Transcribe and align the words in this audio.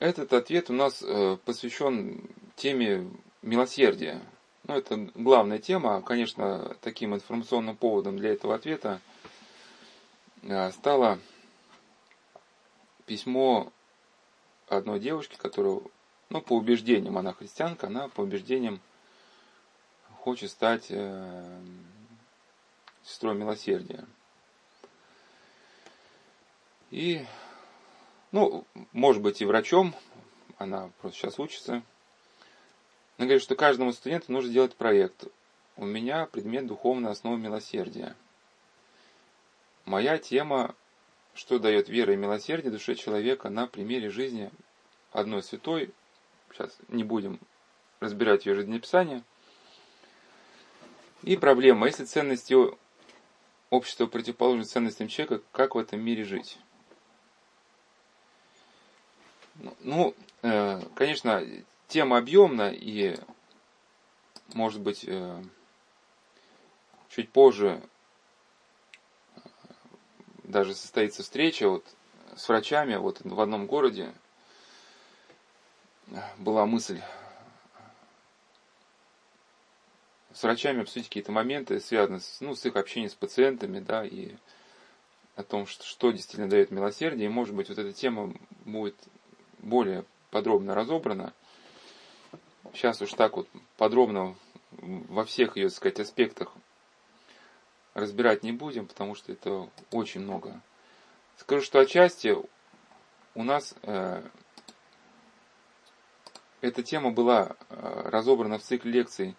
Этот 0.00 0.32
ответ 0.32 0.70
у 0.70 0.72
нас 0.72 1.02
э, 1.02 1.36
посвящен 1.44 2.26
теме 2.56 3.06
милосердия. 3.42 4.22
Ну, 4.64 4.74
это 4.74 4.96
главная 5.14 5.58
тема. 5.58 6.00
Конечно, 6.00 6.74
таким 6.80 7.14
информационным 7.14 7.76
поводом 7.76 8.16
для 8.16 8.32
этого 8.32 8.54
ответа 8.54 9.02
э, 10.42 10.72
стало 10.72 11.18
письмо 13.04 13.70
одной 14.68 15.00
девушки, 15.00 15.36
которая, 15.36 15.80
ну, 16.30 16.40
по 16.40 16.56
убеждениям, 16.56 17.18
она 17.18 17.34
христианка, 17.34 17.88
она 17.88 18.08
по 18.08 18.22
убеждениям 18.22 18.80
хочет 20.20 20.50
стать 20.50 20.86
э, 20.88 21.60
сестрой 23.04 23.34
милосердия. 23.34 24.06
И, 26.90 27.26
ну, 28.32 28.64
может 28.92 29.22
быть, 29.22 29.40
и 29.40 29.44
врачом, 29.44 29.94
она 30.58 30.90
просто 31.00 31.18
сейчас 31.18 31.38
учится. 31.38 31.82
Она 33.18 33.26
говорит, 33.26 33.42
что 33.42 33.54
каждому 33.54 33.92
студенту 33.92 34.32
нужно 34.32 34.52
делать 34.52 34.74
проект. 34.76 35.24
У 35.76 35.84
меня 35.84 36.26
предмет 36.26 36.66
духовной 36.66 37.10
основы 37.10 37.38
милосердия. 37.38 38.14
Моя 39.84 40.18
тема, 40.18 40.74
что 41.34 41.58
дает 41.58 41.88
вера 41.88 42.12
и 42.12 42.16
милосердие 42.16 42.70
душе 42.70 42.94
человека 42.94 43.48
на 43.50 43.66
примере 43.66 44.10
жизни 44.10 44.50
одной 45.12 45.42
святой. 45.42 45.90
Сейчас 46.52 46.76
не 46.88 47.04
будем 47.04 47.40
разбирать 48.00 48.46
ее 48.46 48.54
жизнеописание. 48.54 49.22
И 51.22 51.36
проблема, 51.36 51.86
если 51.86 52.04
ценности 52.04 52.54
общества 53.68 54.06
противоположны 54.06 54.64
ценностям 54.64 55.08
человека, 55.08 55.42
как 55.52 55.74
в 55.74 55.78
этом 55.78 56.00
мире 56.00 56.24
жить? 56.24 56.58
Ну, 59.80 60.14
э, 60.42 60.80
конечно, 60.94 61.44
тема 61.88 62.18
объемна 62.18 62.70
и, 62.72 63.18
может 64.54 64.80
быть, 64.80 65.04
э, 65.06 65.42
чуть 67.08 67.30
позже 67.30 67.82
э, 69.34 69.40
даже 70.44 70.74
состоится 70.74 71.22
встреча 71.22 71.68
вот 71.68 71.84
с 72.36 72.48
врачами 72.48 72.96
вот 72.96 73.20
в 73.22 73.40
одном 73.40 73.66
городе. 73.66 74.12
Была 76.38 76.66
мысль 76.66 77.00
с 80.32 80.42
врачами 80.42 80.82
обсудить 80.82 81.08
какие-то 81.08 81.32
моменты, 81.32 81.80
связанные 81.80 82.20
с, 82.20 82.40
ну, 82.40 82.54
с 82.54 82.64
их 82.64 82.76
общением 82.76 83.10
с 83.10 83.14
пациентами, 83.14 83.80
да, 83.80 84.04
и 84.04 84.36
о 85.36 85.42
том, 85.42 85.66
что, 85.66 85.84
что 85.84 86.10
действительно 86.12 86.48
дает 86.48 86.70
милосердие. 86.70 87.26
И, 87.26 87.32
может 87.32 87.54
быть, 87.54 87.68
вот 87.68 87.78
эта 87.78 87.92
тема 87.92 88.32
будет 88.64 88.96
более 89.60 90.04
подробно 90.30 90.74
разобрана. 90.74 91.32
Сейчас 92.72 93.00
уж 93.02 93.12
так 93.12 93.36
вот 93.36 93.48
подробно 93.76 94.34
во 94.70 95.24
всех 95.24 95.56
ее, 95.56 95.68
так 95.68 95.76
сказать, 95.76 96.00
аспектах 96.00 96.52
разбирать 97.94 98.42
не 98.42 98.52
будем, 98.52 98.86
потому 98.86 99.14
что 99.14 99.32
это 99.32 99.68
очень 99.90 100.20
много. 100.20 100.60
Скажу, 101.36 101.62
что 101.64 101.80
отчасти 101.80 102.36
у 103.34 103.42
нас 103.42 103.74
э, 103.82 104.22
эта 106.60 106.82
тема 106.82 107.10
была 107.10 107.56
э, 107.68 108.02
разобрана 108.06 108.58
в 108.58 108.62
цикле 108.62 108.92
лекций 108.92 109.36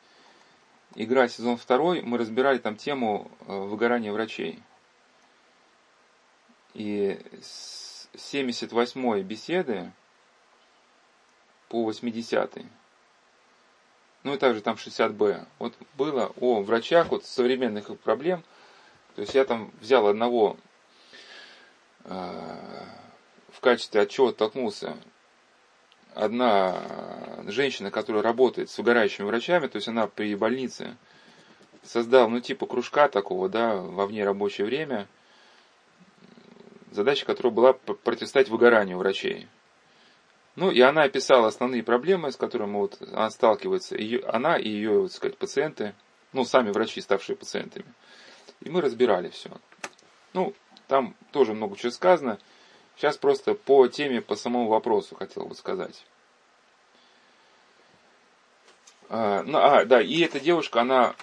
«Игра 0.95 1.27
сезон 1.27 1.57
второй». 1.57 2.01
Мы 2.01 2.17
разбирали 2.17 2.57
там 2.57 2.75
тему 2.75 3.31
э, 3.47 3.55
выгорания 3.55 4.11
врачей. 4.11 4.61
И 6.73 7.19
с 7.41 8.09
78-й 8.13 9.23
беседы 9.23 9.91
по 11.71 11.83
80 11.85 12.57
-й. 12.57 12.65
Ну 14.23 14.33
и 14.33 14.37
также 14.37 14.61
там 14.61 14.75
60Б. 14.75 15.45
Вот 15.57 15.73
было 15.97 16.33
о 16.41 16.61
врачах, 16.61 17.09
вот 17.11 17.25
современных 17.25 17.89
их 17.89 17.97
проблем. 17.99 18.43
То 19.15 19.21
есть 19.21 19.33
я 19.33 19.45
там 19.45 19.71
взял 19.79 20.05
одного 20.05 20.57
э, 22.03 22.11
в 23.53 23.59
качестве 23.61 24.01
отчета 24.01 24.33
толкнулся 24.33 24.97
одна 26.13 26.83
женщина, 27.47 27.89
которая 27.89 28.21
работает 28.21 28.69
с 28.69 28.77
угорающими 28.77 29.25
врачами, 29.25 29.67
то 29.67 29.77
есть 29.77 29.87
она 29.87 30.07
при 30.07 30.35
больнице 30.35 30.97
создала, 31.83 32.27
ну, 32.27 32.41
типа 32.41 32.65
кружка 32.65 33.07
такого, 33.07 33.47
да, 33.47 33.77
во 33.77 34.05
вне 34.07 34.25
рабочее 34.25 34.67
время, 34.67 35.07
задача 36.91 37.25
которая 37.25 37.53
была 37.53 37.73
противостоять 37.73 38.49
выгоранию 38.49 38.97
врачей. 38.97 39.47
Ну, 40.55 40.69
и 40.69 40.81
она 40.81 41.03
описала 41.03 41.47
основные 41.47 41.81
проблемы, 41.81 42.31
с 42.31 42.35
которыми 42.35 42.75
вот 42.75 43.01
она 43.01 43.29
сталкивается, 43.29 43.97
ее, 43.97 44.21
она 44.25 44.57
и 44.57 44.67
ее, 44.67 45.01
вот 45.01 45.13
сказать, 45.13 45.37
пациенты, 45.37 45.95
ну, 46.33 46.43
сами 46.43 46.71
врачи, 46.71 46.99
ставшие 46.99 47.35
пациентами. 47.37 47.85
И 48.59 48.69
мы 48.69 48.81
разбирали 48.81 49.29
все. 49.29 49.49
Ну, 50.33 50.53
там 50.87 51.15
тоже 51.31 51.53
много 51.53 51.77
чего 51.77 51.91
сказано. 51.91 52.37
Сейчас 52.97 53.17
просто 53.17 53.53
по 53.53 53.87
теме, 53.87 54.21
по 54.21 54.35
самому 54.35 54.67
вопросу 54.67 55.15
хотел 55.15 55.45
бы 55.45 55.55
сказать. 55.55 56.05
А, 59.09 59.43
ну, 59.43 59.57
а, 59.57 59.85
да, 59.85 60.01
и 60.01 60.19
эта 60.21 60.39
девушка, 60.39 60.81
она 60.81 61.15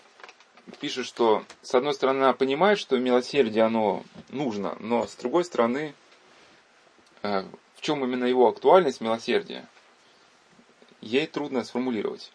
пишет, 0.80 1.06
что 1.06 1.44
с 1.62 1.74
одной 1.74 1.94
стороны 1.94 2.24
она 2.24 2.32
понимает, 2.32 2.78
что 2.78 2.98
милосердие 2.98 3.64
оно 3.64 4.02
нужно, 4.30 4.76
но 4.80 5.06
с 5.06 5.14
другой 5.16 5.44
стороны 5.44 5.94
а, 7.22 7.46
в 7.78 7.80
чем 7.80 8.04
именно 8.04 8.24
его 8.24 8.48
актуальность 8.48 9.00
милосердия, 9.00 9.64
ей 11.00 11.28
трудно 11.28 11.62
сформулировать. 11.62 12.32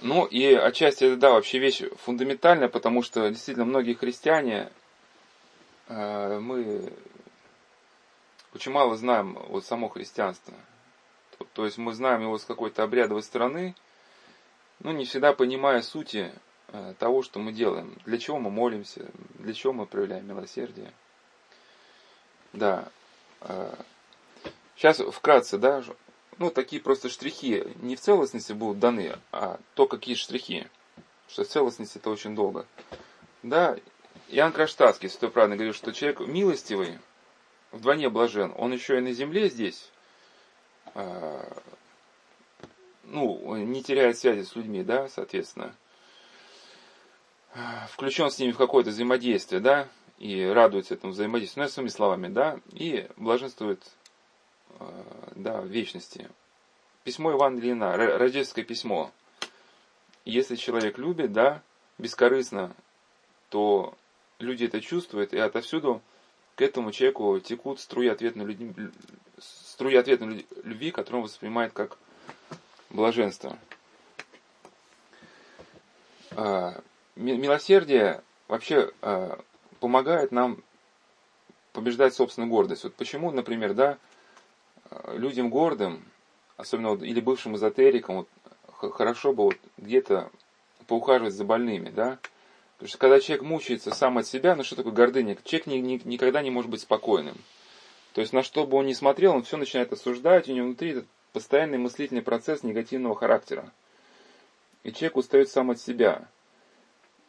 Ну 0.00 0.26
и 0.26 0.54
отчасти 0.54 1.04
это, 1.04 1.16
да, 1.16 1.30
вообще 1.32 1.58
вещь 1.58 1.82
фундаментальная, 2.04 2.68
потому 2.68 3.02
что 3.02 3.28
действительно 3.28 3.66
многие 3.66 3.94
христиане, 3.94 4.70
э, 5.88 6.38
мы 6.38 6.92
очень 8.54 8.70
мало 8.70 8.96
знаем 8.96 9.36
вот 9.48 9.64
само 9.66 9.88
христианство. 9.88 10.54
То, 11.36 11.46
то 11.52 11.64
есть 11.64 11.76
мы 11.76 11.92
знаем 11.92 12.22
его 12.22 12.38
с 12.38 12.44
какой-то 12.44 12.84
обрядовой 12.84 13.24
стороны, 13.24 13.74
но 14.78 14.92
не 14.92 15.04
всегда 15.04 15.32
понимая 15.32 15.82
сути 15.82 16.30
э, 16.68 16.94
того, 17.00 17.24
что 17.24 17.40
мы 17.40 17.52
делаем. 17.52 17.98
Для 18.04 18.18
чего 18.18 18.38
мы 18.38 18.50
молимся, 18.50 19.10
для 19.40 19.52
чего 19.52 19.72
мы 19.72 19.86
проявляем 19.86 20.28
милосердие. 20.28 20.92
Да. 22.52 22.88
Э, 23.40 23.74
Сейчас 24.76 24.98
вкратце, 24.98 25.58
да, 25.58 25.82
ну, 26.38 26.50
такие 26.50 26.82
просто 26.82 27.08
штрихи 27.08 27.64
не 27.80 27.96
в 27.96 28.00
целостности 28.00 28.52
будут 28.52 28.78
даны, 28.78 29.18
а 29.32 29.58
то, 29.74 29.86
какие 29.86 30.14
штрихи. 30.14 30.66
Что 31.28 31.44
в 31.44 31.48
целостности 31.48 31.98
это 31.98 32.10
очень 32.10 32.34
долго. 32.34 32.66
Да, 33.42 33.76
Иоанн 34.28 34.52
Кронштадтский, 34.52 35.08
святой 35.08 35.30
правильно 35.30 35.56
говорит, 35.56 35.74
что 35.74 35.92
человек 35.92 36.20
милостивый, 36.20 36.98
вдвойне 37.72 38.08
блажен, 38.10 38.52
он 38.56 38.72
еще 38.72 38.98
и 38.98 39.00
на 39.00 39.12
земле 39.12 39.48
здесь, 39.48 39.90
э, 40.94 41.60
ну, 43.04 43.56
не 43.56 43.82
теряет 43.82 44.18
связи 44.18 44.42
с 44.42 44.54
людьми, 44.56 44.82
да, 44.82 45.08
соответственно, 45.08 45.74
включен 47.88 48.30
с 48.30 48.38
ними 48.38 48.52
в 48.52 48.58
какое-то 48.58 48.90
взаимодействие, 48.90 49.60
да, 49.60 49.88
и 50.18 50.44
радуется 50.44 50.94
этому 50.94 51.12
взаимодействию, 51.12 51.64
ну, 51.64 51.70
своими 51.70 51.88
словами, 51.88 52.28
да, 52.28 52.60
и 52.72 53.08
блаженствует 53.16 53.82
Э, 54.78 55.32
да, 55.34 55.60
вечности. 55.60 56.28
Письмо 57.04 57.32
Ивана 57.32 57.58
Ильина, 57.58 57.96
рождественское 57.96 58.64
письмо. 58.64 59.10
Если 60.24 60.56
человек 60.56 60.98
любит, 60.98 61.32
да, 61.32 61.62
бескорыстно, 61.98 62.74
то 63.48 63.94
люди 64.38 64.64
это 64.64 64.80
чувствуют, 64.80 65.32
и 65.32 65.38
отовсюду 65.38 66.02
к 66.56 66.62
этому 66.62 66.90
человеку 66.90 67.38
текут 67.38 67.80
струи 67.80 68.08
ответной, 68.08 68.46
любви, 68.46 68.90
струи 69.38 69.94
ответной 69.94 70.46
любви, 70.64 70.90
которую 70.90 71.22
он 71.22 71.28
воспринимает 71.28 71.72
как 71.72 71.96
блаженство. 72.90 73.56
А, 76.32 76.82
милосердие 77.14 78.22
вообще 78.48 78.90
а, 79.02 79.38
помогает 79.80 80.32
нам 80.32 80.62
побеждать 81.72 82.14
собственную 82.14 82.50
гордость. 82.50 82.84
Вот 82.84 82.94
почему, 82.94 83.30
например, 83.30 83.74
да, 83.74 83.98
людям 85.14 85.50
гордым, 85.50 86.04
особенно 86.56 86.90
вот, 86.90 87.02
или 87.02 87.20
бывшим 87.20 87.56
эзотерикам, 87.56 88.16
вот, 88.16 88.28
хорошо 88.92 89.32
бы 89.32 89.44
вот 89.44 89.56
где-то 89.76 90.30
поухаживать 90.86 91.34
за 91.34 91.44
больными, 91.44 91.90
да? 91.90 92.18
Потому 92.76 92.88
что 92.88 92.98
когда 92.98 93.20
человек 93.20 93.44
мучается 93.44 93.94
сам 93.94 94.18
от 94.18 94.26
себя, 94.26 94.54
ну 94.54 94.62
что 94.62 94.76
такое 94.76 94.92
гордыня? 94.92 95.36
Человек 95.44 95.66
ни, 95.66 95.76
ни, 95.76 96.00
никогда 96.04 96.42
не 96.42 96.50
может 96.50 96.70
быть 96.70 96.82
спокойным. 96.82 97.36
То 98.12 98.20
есть 98.20 98.32
на 98.32 98.42
что 98.42 98.66
бы 98.66 98.76
он 98.76 98.86
ни 98.86 98.92
смотрел, 98.92 99.34
он 99.34 99.42
все 99.44 99.56
начинает 99.56 99.92
осуждать, 99.92 100.48
у 100.48 100.52
него 100.52 100.66
внутри 100.66 100.90
этот 100.90 101.06
постоянный 101.32 101.78
мыслительный 101.78 102.22
процесс 102.22 102.62
негативного 102.62 103.14
характера. 103.14 103.70
И 104.84 104.92
человек 104.92 105.16
устает 105.16 105.50
сам 105.50 105.70
от 105.70 105.80
себя. 105.80 106.28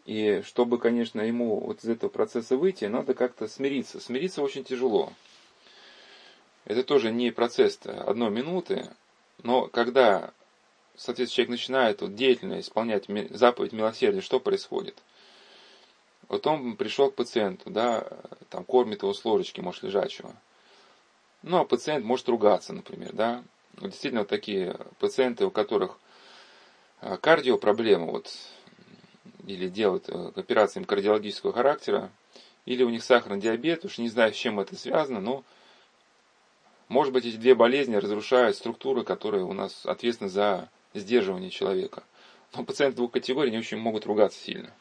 И 0.06 0.42
чтобы, 0.46 0.78
конечно, 0.78 1.20
ему 1.20 1.60
вот 1.60 1.84
из 1.84 1.90
этого 1.90 2.10
процесса 2.10 2.56
выйти, 2.56 2.86
надо 2.86 3.14
как-то 3.14 3.48
смириться. 3.48 4.00
Смириться 4.00 4.42
очень 4.42 4.64
тяжело. 4.64 5.12
Это 6.68 6.84
тоже 6.84 7.12
не 7.12 7.32
процесс 7.32 7.80
одной 7.86 8.30
минуты, 8.30 8.90
но 9.42 9.68
когда, 9.68 10.34
соответственно, 10.98 11.36
человек 11.36 11.52
начинает 11.52 12.02
вот, 12.02 12.14
деятельно 12.14 12.60
исполнять 12.60 13.06
заповедь 13.30 13.72
милосердия, 13.72 14.20
что 14.20 14.42
происходит? 14.42 15.02
Вот 16.28 16.46
он 16.46 16.76
пришел 16.76 17.10
к 17.10 17.16
пациенту, 17.16 17.70
да, 17.70 18.06
там 18.50 18.66
кормит 18.66 19.02
его 19.02 19.14
с 19.14 19.24
ложечки, 19.24 19.62
может, 19.62 19.84
лежачего. 19.84 20.36
Ну, 21.42 21.60
а 21.60 21.64
пациент 21.64 22.04
может 22.04 22.28
ругаться, 22.28 22.74
например, 22.74 23.14
да. 23.14 23.44
Вот 23.78 23.92
действительно, 23.92 24.22
вот 24.22 24.30
такие 24.30 24.76
пациенты, 25.00 25.46
у 25.46 25.52
которых 25.52 25.98
а, 27.00 27.16
кардиопроблемы, 27.16 28.12
вот, 28.12 28.30
или 29.46 29.70
делают 29.70 30.10
э, 30.10 30.32
операции 30.36 30.84
кардиологического 30.84 31.54
характера, 31.54 32.12
или 32.66 32.84
у 32.84 32.90
них 32.90 33.06
сахарный 33.06 33.40
диабет, 33.40 33.86
уж 33.86 34.00
не 34.00 34.10
знаю, 34.10 34.34
с 34.34 34.36
чем 34.36 34.60
это 34.60 34.76
связано, 34.76 35.22
но 35.22 35.46
может 36.90 37.14
быть, 37.14 37.26
эти 37.26 37.36
две 37.36 37.56
болезни 37.56 37.96
разрушают 37.96 38.56
структуры, 38.56 39.04
которые 39.04 39.44
у 39.44 39.54
нас 39.54 39.86
ответственны 39.86 40.30
за 40.30 40.70
сдерживание 40.94 41.50
человека. 41.50 42.04
Но 42.56 42.64
пациенты 42.64 42.98
двух 42.98 43.12
категорий 43.12 43.52
не 43.52 43.58
очень 43.58 43.78
могут 43.78 44.06
ругаться 44.06 44.40
сильно. 44.40 44.72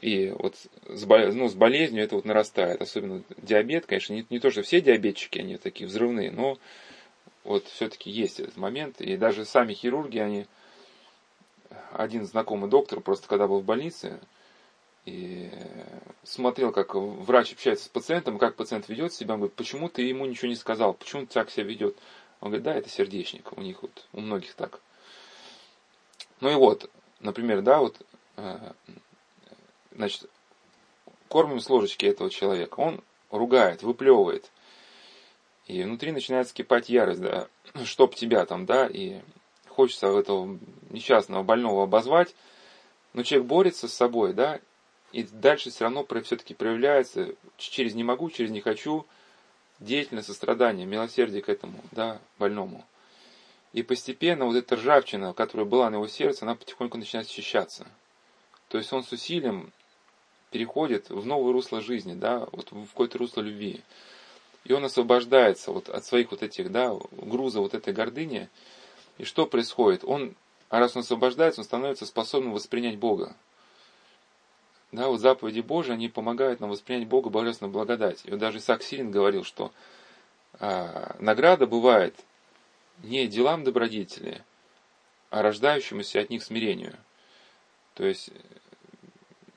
И 0.00 0.34
вот 0.36 0.56
с, 0.88 1.06
ну, 1.06 1.48
с 1.48 1.54
болезнью 1.54 2.02
это 2.02 2.16
вот 2.16 2.24
нарастает, 2.24 2.82
особенно 2.82 3.22
диабет, 3.38 3.86
конечно, 3.86 4.12
не, 4.12 4.26
не 4.28 4.40
то, 4.40 4.50
что 4.50 4.62
все 4.62 4.80
диабетчики, 4.80 5.38
они 5.38 5.56
такие 5.56 5.86
взрывные, 5.86 6.32
но 6.32 6.58
вот 7.44 7.66
все-таки 7.68 8.10
есть 8.10 8.40
этот 8.40 8.56
момент. 8.56 9.00
И 9.00 9.16
даже 9.16 9.44
сами 9.44 9.74
хирурги, 9.74 10.18
они, 10.18 10.46
один 11.92 12.26
знакомый 12.26 12.68
доктор, 12.68 13.00
просто 13.00 13.28
когда 13.28 13.46
был 13.46 13.60
в 13.60 13.64
больнице, 13.64 14.18
и 15.04 15.50
смотрел, 16.22 16.72
как 16.72 16.94
врач 16.94 17.52
общается 17.52 17.86
с 17.86 17.88
пациентом, 17.88 18.38
как 18.38 18.54
пациент 18.54 18.88
ведет 18.88 19.12
себя, 19.12 19.34
он 19.34 19.40
говорит, 19.40 19.56
почему 19.56 19.88
ты 19.88 20.02
ему 20.02 20.26
ничего 20.26 20.48
не 20.48 20.56
сказал, 20.56 20.94
почему 20.94 21.22
он 21.22 21.26
так 21.26 21.50
себя 21.50 21.64
ведет? 21.64 21.96
Он 22.40 22.48
говорит, 22.48 22.64
да, 22.64 22.74
это 22.74 22.88
сердечник, 22.88 23.56
у 23.56 23.60
них 23.60 23.82
вот, 23.82 24.06
у 24.12 24.20
многих 24.20 24.54
так. 24.54 24.80
Ну 26.40 26.50
и 26.50 26.54
вот, 26.54 26.90
например, 27.20 27.62
да, 27.62 27.78
вот, 27.78 28.00
э, 28.36 28.72
значит, 29.92 30.28
кормим 31.28 31.60
с 31.60 31.68
ложечки 31.68 32.06
этого 32.06 32.30
человека, 32.30 32.80
он 32.80 33.02
ругает, 33.30 33.82
выплевывает, 33.82 34.50
и 35.66 35.82
внутри 35.82 36.12
начинает 36.12 36.48
скипать 36.48 36.88
ярость, 36.88 37.20
да, 37.20 37.48
чтоб 37.84 38.14
тебя 38.14 38.44
там, 38.46 38.66
да, 38.66 38.86
и 38.86 39.20
хочется 39.68 40.06
этого 40.06 40.58
несчастного 40.90 41.42
больного 41.42 41.84
обозвать, 41.84 42.34
но 43.14 43.24
человек 43.24 43.48
борется 43.48 43.88
с 43.88 43.94
собой, 43.94 44.32
да, 44.32 44.60
и 45.12 45.24
дальше 45.24 45.70
все 45.70 45.84
равно 45.84 46.06
все-таки 46.24 46.54
проявляется 46.54 47.34
через 47.58 47.94
не 47.94 48.02
могу, 48.02 48.30
через 48.30 48.50
не 48.50 48.60
хочу, 48.60 49.06
деятельное 49.78 50.22
сострадание, 50.22 50.86
милосердие 50.86 51.42
к 51.42 51.48
этому 51.48 51.80
да, 51.90 52.20
больному. 52.38 52.84
И 53.72 53.82
постепенно 53.82 54.44
вот 54.44 54.56
эта 54.56 54.76
ржавчина, 54.76 55.32
которая 55.32 55.66
была 55.66 55.90
на 55.90 55.96
его 55.96 56.06
сердце, 56.06 56.44
она 56.44 56.54
потихоньку 56.54 56.98
начинает 56.98 57.28
очищаться. 57.28 57.86
То 58.68 58.78
есть 58.78 58.92
он 58.92 59.02
с 59.02 59.12
усилием 59.12 59.72
переходит 60.50 61.10
в 61.10 61.26
новое 61.26 61.52
русло 61.52 61.80
жизни, 61.80 62.14
да, 62.14 62.46
вот 62.52 62.70
в 62.70 62.86
какое-то 62.86 63.18
русло 63.18 63.40
любви. 63.40 63.82
И 64.64 64.72
он 64.72 64.84
освобождается 64.84 65.72
вот 65.72 65.88
от 65.88 66.04
своих 66.04 66.30
вот 66.30 66.42
этих, 66.42 66.70
да, 66.70 66.96
груза 67.10 67.60
вот 67.60 67.74
этой 67.74 67.92
гордыни. 67.92 68.48
И 69.18 69.24
что 69.24 69.46
происходит? 69.46 70.04
Он, 70.04 70.34
а 70.68 70.78
раз 70.78 70.94
он 70.94 71.00
освобождается, 71.00 71.60
он 71.60 71.64
становится 71.64 72.06
способным 72.06 72.52
воспринять 72.52 72.98
Бога. 72.98 73.34
Да, 74.92 75.08
вот 75.08 75.20
заповеди 75.20 75.60
Божии, 75.60 75.92
они 75.92 76.08
помогают 76.08 76.60
нам 76.60 76.68
воспринять 76.70 77.08
Бога 77.08 77.30
божественную 77.30 77.72
благодать. 77.72 78.20
И 78.24 78.30
вот 78.30 78.38
даже 78.38 78.58
Исаак 78.58 78.82
Сирин 78.82 79.10
говорил, 79.10 79.42
что 79.42 79.72
а, 80.60 81.16
награда 81.18 81.66
бывает 81.66 82.14
не 83.02 83.26
делам 83.26 83.64
добродетели, 83.64 84.44
а 85.30 85.40
рождающемуся 85.40 86.20
от 86.20 86.28
них 86.28 86.42
смирению. 86.42 86.94
То 87.94 88.04
есть, 88.04 88.30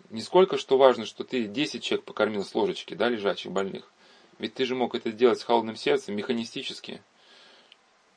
не 0.10 0.22
сколько 0.22 0.58
что 0.58 0.78
важно, 0.78 1.06
что 1.06 1.26
ты 1.26 1.48
10 1.48 1.84
человек 1.84 2.06
покормил 2.06 2.46
с 2.46 2.56
ложечки, 2.56 2.94
да, 2.94 3.10
лежачих, 3.10 3.52
больных. 3.52 3.92
Ведь 4.40 4.54
ты 4.54 4.66
же 4.66 4.74
мог 4.74 4.96
это 4.96 5.12
сделать 5.12 5.40
с 5.40 5.44
холодным 5.44 5.76
сердцем, 5.76 6.16
механистически. 6.16 7.02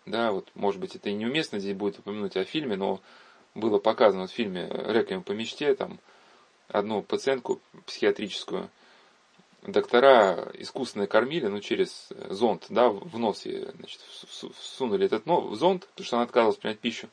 Да, 0.06 0.31
вот, 0.31 0.49
может 0.55 0.81
быть, 0.81 0.94
это 0.94 1.11
и 1.11 1.14
неуместно 1.14 1.59
здесь 1.59 1.76
будет 1.76 1.99
упомянуть 1.99 2.37
о 2.37 2.44
фильме, 2.44 2.76
но 2.76 3.00
было 3.55 3.79
показано 3.79 4.29
в 4.29 4.32
фильме 4.32 4.69
«Реквием 4.71 5.23
по 5.25 5.32
мечте», 5.32 5.75
там, 5.75 5.99
одну 6.69 7.03
пациентку 7.03 7.61
психиатрическую, 7.87 8.70
доктора 9.67 10.50
искусственно 10.55 11.06
кормили, 11.06 11.47
ну, 11.47 11.61
через 11.61 12.09
зонд, 12.29 12.67
да, 12.69 12.88
в 12.88 13.19
нос 13.19 13.44
ей, 13.47 13.67
значит, 13.76 14.00
всунули 14.59 15.06
этот 15.06 15.26
ну, 15.26 15.55
зонд, 15.55 15.87
потому 15.88 16.06
что 16.06 16.17
она 16.17 16.25
отказывалась 16.25 16.59
принять 16.59 16.79
пищу. 16.79 17.09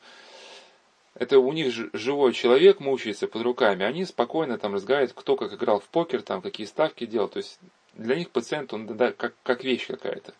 Это 1.14 1.38
у 1.38 1.52
них 1.52 1.72
живой 1.94 2.34
человек 2.34 2.78
мучается 2.78 3.26
под 3.26 3.42
руками, 3.42 3.84
они 3.84 4.04
спокойно 4.04 4.58
там 4.58 4.74
разговаривают, 4.74 5.14
кто 5.14 5.36
как 5.36 5.52
играл 5.52 5.80
в 5.80 5.88
покер, 5.88 6.22
там 6.22 6.42
какие 6.42 6.66
ставки 6.66 7.06
делал, 7.06 7.28
то 7.28 7.38
есть 7.38 7.58
для 7.94 8.16
них 8.16 8.30
пациент, 8.30 8.74
он 8.74 8.86
да, 8.86 9.12
как, 9.12 9.34
как 9.42 9.64
вещь 9.64 9.86
какая-то. 9.86 10.34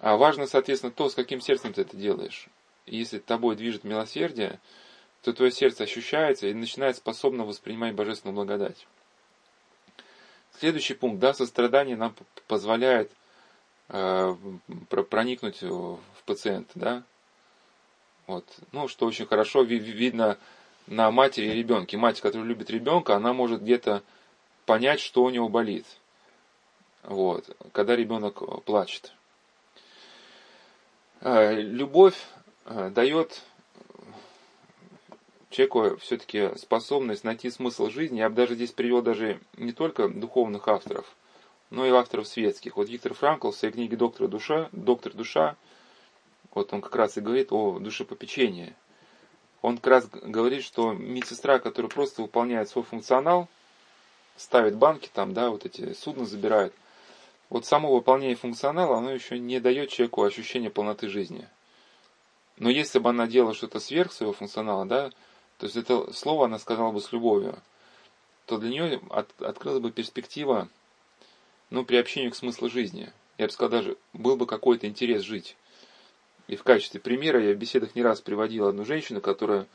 А 0.00 0.16
важно, 0.16 0.46
соответственно, 0.46 0.92
то, 0.92 1.08
с 1.08 1.14
каким 1.14 1.40
сердцем 1.40 1.72
ты 1.72 1.82
это 1.82 1.96
делаешь. 1.96 2.46
Если 2.86 3.18
тобой 3.18 3.56
движет 3.56 3.82
милосердие, 3.82 4.60
то 5.22 5.32
твое 5.32 5.50
сердце 5.50 5.84
ощущается 5.84 6.46
и 6.46 6.54
начинает 6.54 6.96
способно 6.96 7.44
воспринимать 7.44 7.94
божественную 7.94 8.34
благодать. 8.34 8.86
Следующий 10.58 10.94
пункт, 10.94 11.20
да, 11.20 11.34
сострадание 11.34 11.96
нам 11.96 12.14
позволяет 12.46 13.10
э, 13.88 14.36
проникнуть 14.88 15.62
в 15.62 16.00
пациента, 16.24 16.72
да. 16.74 17.02
Вот. 18.26 18.44
Ну, 18.72 18.88
что 18.88 19.06
очень 19.06 19.26
хорошо 19.26 19.62
видно 19.62 20.38
на 20.86 21.10
матери 21.10 21.46
и 21.46 21.54
ребенке. 21.54 21.96
Мать, 21.96 22.20
которая 22.20 22.46
любит 22.46 22.70
ребенка, 22.70 23.16
она 23.16 23.32
может 23.32 23.62
где-то 23.62 24.02
понять, 24.66 25.00
что 25.00 25.22
у 25.22 25.30
него 25.30 25.48
болит. 25.48 25.86
Вот, 27.02 27.56
когда 27.72 27.96
ребенок 27.96 28.64
плачет. 28.64 29.12
Э, 31.20 31.54
любовь 31.60 32.16
э, 32.66 32.90
дает 32.90 33.42
человеку 35.50 35.96
все-таки 35.98 36.50
способность 36.56 37.24
найти 37.24 37.50
смысл 37.50 37.90
жизни. 37.90 38.18
Я 38.18 38.28
бы 38.28 38.36
даже 38.36 38.54
здесь 38.54 38.72
привел 38.72 39.02
даже 39.02 39.40
не 39.56 39.72
только 39.72 40.08
духовных 40.08 40.68
авторов, 40.68 41.06
но 41.70 41.86
и 41.86 41.90
авторов 41.90 42.28
светских. 42.28 42.76
Вот 42.76 42.88
Виктор 42.88 43.14
Франкл 43.14 43.50
в 43.50 43.56
своей 43.56 43.72
книге 43.72 43.96
«Доктор 43.96 44.28
душа», 44.28 44.68
«Доктор 44.72 45.12
душа», 45.14 45.56
вот 46.54 46.72
он 46.72 46.80
как 46.80 46.96
раз 46.96 47.16
и 47.16 47.20
говорит 47.20 47.52
о 47.52 47.78
душепопечении. 47.78 48.74
Он 49.62 49.76
как 49.76 49.86
раз 49.86 50.08
говорит, 50.08 50.64
что 50.64 50.92
медсестра, 50.92 51.58
которая 51.58 51.90
просто 51.90 52.22
выполняет 52.22 52.68
свой 52.68 52.84
функционал, 52.84 53.48
ставит 54.36 54.76
банки 54.76 55.10
там, 55.12 55.34
да, 55.34 55.50
вот 55.50 55.66
эти 55.66 55.92
судна 55.94 56.24
забирает, 56.24 56.72
вот 57.50 57.66
само 57.66 57.92
выполнение 57.92 58.36
функционала, 58.36 58.98
оно 58.98 59.10
еще 59.10 59.38
не 59.38 59.58
дает 59.58 59.90
человеку 59.90 60.22
ощущения 60.22 60.70
полноты 60.70 61.08
жизни. 61.08 61.48
Но 62.56 62.70
если 62.70 62.98
бы 62.98 63.10
она 63.10 63.26
делала 63.26 63.54
что-то 63.54 63.80
сверх 63.80 64.12
своего 64.12 64.32
функционала, 64.32 64.84
да, 64.84 65.10
то 65.58 65.66
есть 65.66 65.76
это 65.76 66.12
слово 66.12 66.46
она 66.46 66.58
сказала 66.58 66.92
бы 66.92 67.00
с 67.00 67.12
любовью, 67.12 67.58
то 68.46 68.58
для 68.58 68.70
нее 68.70 69.00
от, 69.10 69.28
открылась 69.42 69.82
бы 69.82 69.90
перспектива, 69.90 70.68
ну, 71.70 71.84
приобщения 71.84 72.30
к 72.30 72.36
смыслу 72.36 72.70
жизни. 72.70 73.12
Я 73.36 73.46
бы 73.46 73.52
сказал, 73.52 73.70
даже 73.70 73.96
был 74.12 74.36
бы 74.36 74.46
какой-то 74.46 74.86
интерес 74.86 75.22
жить. 75.22 75.56
И 76.46 76.56
в 76.56 76.62
качестве 76.62 77.00
примера 77.00 77.42
я 77.42 77.52
в 77.52 77.58
беседах 77.58 77.94
не 77.94 78.02
раз 78.02 78.20
приводил 78.20 78.68
одну 78.68 78.84
женщину, 78.84 79.20
которая 79.20 79.66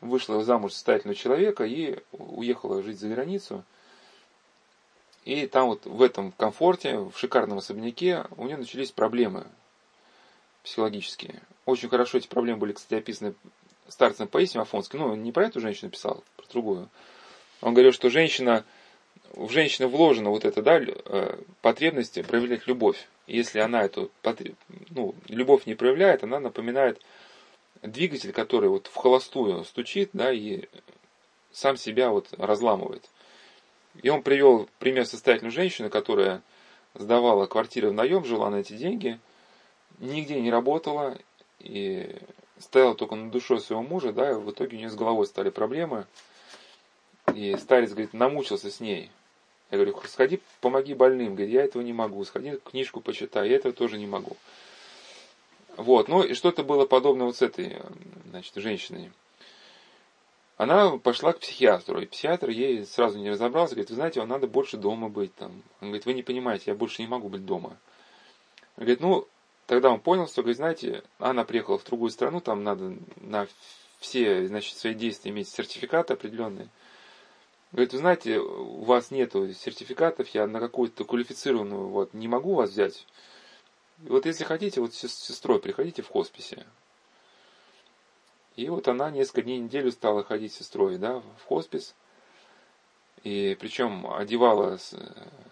вышла 0.00 0.44
замуж 0.44 0.72
состоятельного 0.72 1.16
человека 1.16 1.64
и 1.64 1.98
уехала 2.12 2.82
жить 2.82 3.00
за 3.00 3.08
границу. 3.08 3.64
И 5.24 5.46
там 5.46 5.66
вот 5.66 5.86
в 5.86 6.02
этом 6.02 6.30
комфорте, 6.32 6.98
в 6.98 7.14
шикарном 7.16 7.58
особняке 7.58 8.26
у 8.36 8.44
нее 8.44 8.56
начались 8.56 8.92
проблемы 8.92 9.46
психологические. 10.62 11.42
Очень 11.64 11.88
хорошо 11.88 12.18
эти 12.18 12.28
проблемы 12.28 12.60
были, 12.60 12.72
кстати, 12.72 13.00
описаны 13.00 13.34
старцем 13.88 14.28
Паисием 14.28 14.62
Афонским, 14.62 15.00
ну, 15.00 15.14
не 15.14 15.32
про 15.32 15.46
эту 15.46 15.60
женщину 15.60 15.90
писал, 15.90 16.22
про 16.36 16.46
другую. 16.50 16.88
Он 17.60 17.74
говорил, 17.74 17.92
что 17.92 18.10
женщина, 18.10 18.64
в 19.32 19.50
женщину 19.50 19.88
вложена 19.88 20.30
вот 20.30 20.44
эта, 20.44 20.62
да, 20.62 20.78
э, 20.78 21.38
потребность 21.62 22.24
проявлять 22.26 22.66
любовь. 22.66 23.08
Если 23.26 23.58
она 23.58 23.82
эту 23.82 24.10
ну, 24.90 25.14
любовь 25.28 25.66
не 25.66 25.74
проявляет, 25.74 26.22
она 26.22 26.38
напоминает 26.38 27.00
двигатель, 27.82 28.32
который 28.32 28.68
вот 28.68 28.86
в 28.86 28.94
холостую 28.94 29.64
стучит, 29.64 30.10
да, 30.12 30.32
и 30.32 30.64
сам 31.52 31.76
себя 31.76 32.10
вот 32.10 32.28
разламывает. 32.36 33.08
И 34.02 34.08
он 34.08 34.22
привел 34.22 34.68
пример 34.78 35.06
состоятельной 35.06 35.50
женщины, 35.50 35.88
которая 35.88 36.42
сдавала 36.94 37.46
квартиры 37.46 37.90
в 37.90 37.94
наем, 37.94 38.24
жила 38.24 38.50
на 38.50 38.56
эти 38.56 38.74
деньги, 38.74 39.18
нигде 39.98 40.40
не 40.40 40.50
работала, 40.50 41.16
и 41.60 42.16
стояла 42.58 42.94
только 42.94 43.14
над 43.14 43.30
душой 43.30 43.60
своего 43.60 43.82
мужа, 43.82 44.12
да, 44.12 44.30
и 44.30 44.34
в 44.34 44.50
итоге 44.50 44.76
у 44.76 44.80
нее 44.80 44.90
с 44.90 44.94
головой 44.94 45.26
стали 45.26 45.50
проблемы. 45.50 46.06
И 47.34 47.56
старец, 47.56 47.90
говорит, 47.90 48.14
намучился 48.14 48.70
с 48.70 48.80
ней. 48.80 49.10
Я 49.70 49.78
говорю, 49.78 50.00
сходи, 50.06 50.40
помоги 50.60 50.94
больным. 50.94 51.34
Говорит, 51.34 51.52
я 51.52 51.64
этого 51.64 51.82
не 51.82 51.92
могу. 51.92 52.24
Сходи, 52.24 52.58
книжку 52.64 53.00
почитай. 53.00 53.48
Я 53.48 53.56
этого 53.56 53.74
тоже 53.74 53.98
не 53.98 54.06
могу. 54.06 54.36
Вот, 55.76 56.08
ну 56.08 56.22
и 56.22 56.34
что-то 56.34 56.62
было 56.62 56.86
подобное 56.86 57.26
вот 57.26 57.36
с 57.36 57.42
этой, 57.42 57.76
значит, 58.30 58.54
женщиной. 58.54 59.10
Она 60.56 60.96
пошла 60.96 61.34
к 61.34 61.40
психиатру, 61.40 62.00
и 62.00 62.06
психиатр 62.06 62.48
ей 62.48 62.86
сразу 62.86 63.18
не 63.18 63.28
разобрался, 63.28 63.74
говорит, 63.74 63.90
вы 63.90 63.96
знаете, 63.96 64.20
вам 64.20 64.30
надо 64.30 64.46
больше 64.46 64.78
дома 64.78 65.10
быть 65.10 65.34
там. 65.34 65.62
Он 65.82 65.88
говорит, 65.88 66.06
вы 66.06 66.14
не 66.14 66.22
понимаете, 66.22 66.70
я 66.70 66.74
больше 66.74 67.02
не 67.02 67.08
могу 67.08 67.28
быть 67.28 67.44
дома. 67.44 67.76
Он 68.76 68.84
говорит, 68.84 69.00
ну, 69.00 69.28
тогда 69.66 69.90
он 69.90 70.00
понял, 70.00 70.26
что, 70.26 70.42
говорит, 70.42 70.56
знаете, 70.56 71.02
она 71.18 71.44
приехала 71.44 71.78
в 71.78 71.84
другую 71.84 72.10
страну, 72.10 72.40
там 72.40 72.64
надо 72.64 72.96
на 73.16 73.46
все, 73.98 74.46
значит, 74.46 74.76
свои 74.76 74.94
действия 74.94 75.30
иметь 75.30 75.48
сертификаты 75.48 76.14
определенные. 76.14 76.68
Говорит, 77.72 77.92
вы 77.92 77.98
знаете, 77.98 78.38
у 78.38 78.84
вас 78.84 79.10
нету 79.10 79.52
сертификатов, 79.52 80.28
я 80.28 80.46
на 80.46 80.60
какую-то 80.60 81.04
квалифицированную 81.04 81.88
вот 81.88 82.14
не 82.14 82.28
могу 82.28 82.54
вас 82.54 82.70
взять. 82.70 83.06
Вот 83.98 84.26
если 84.26 84.44
хотите, 84.44 84.80
вот 84.80 84.94
с 84.94 85.08
сестрой 85.08 85.58
приходите 85.58 86.02
в 86.02 86.08
хосписе. 86.08 86.64
И 88.54 88.68
вот 88.68 88.88
она 88.88 89.10
несколько 89.10 89.42
дней, 89.42 89.58
неделю 89.58 89.90
стала 89.90 90.22
ходить 90.22 90.52
с 90.52 90.58
сестрой, 90.58 90.96
да, 90.96 91.22
в 91.38 91.44
хоспис. 91.44 91.94
И 93.22 93.56
причем 93.58 94.10
одевала 94.10 94.78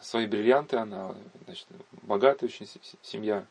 свои 0.00 0.26
бриллианты, 0.26 0.76
она, 0.76 1.14
значит, 1.44 1.66
богатая 2.02 2.46
очень 2.46 2.68
семья. 3.02 3.46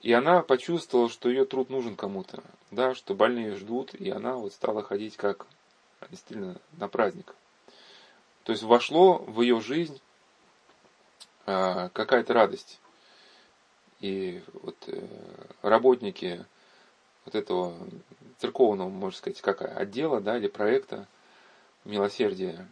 И 0.00 0.12
она 0.12 0.42
почувствовала, 0.42 1.10
что 1.10 1.28
ее 1.28 1.44
труд 1.44 1.68
нужен 1.68 1.94
кому-то, 1.94 2.42
да, 2.70 2.94
что 2.94 3.14
больные 3.14 3.54
ждут, 3.56 3.94
и 3.94 4.08
она 4.10 4.36
вот 4.36 4.52
стала 4.52 4.82
ходить 4.82 5.16
как 5.16 5.46
действительно 6.10 6.56
на 6.72 6.88
праздник. 6.88 7.34
То 8.44 8.52
есть 8.52 8.62
вошло 8.62 9.18
в 9.18 9.42
ее 9.42 9.60
жизнь 9.60 10.00
а, 11.46 11.90
какая-то 11.90 12.32
радость. 12.32 12.80
И 14.00 14.42
вот 14.54 14.76
э, 14.86 15.06
работники 15.60 16.46
вот 17.26 17.34
этого 17.34 17.74
церковного, 18.38 18.88
можно 18.88 19.18
сказать, 19.18 19.42
как 19.42 19.60
отдела, 19.60 20.22
да, 20.22 20.38
или 20.38 20.48
проекта 20.48 21.06
милосердия, 21.84 22.66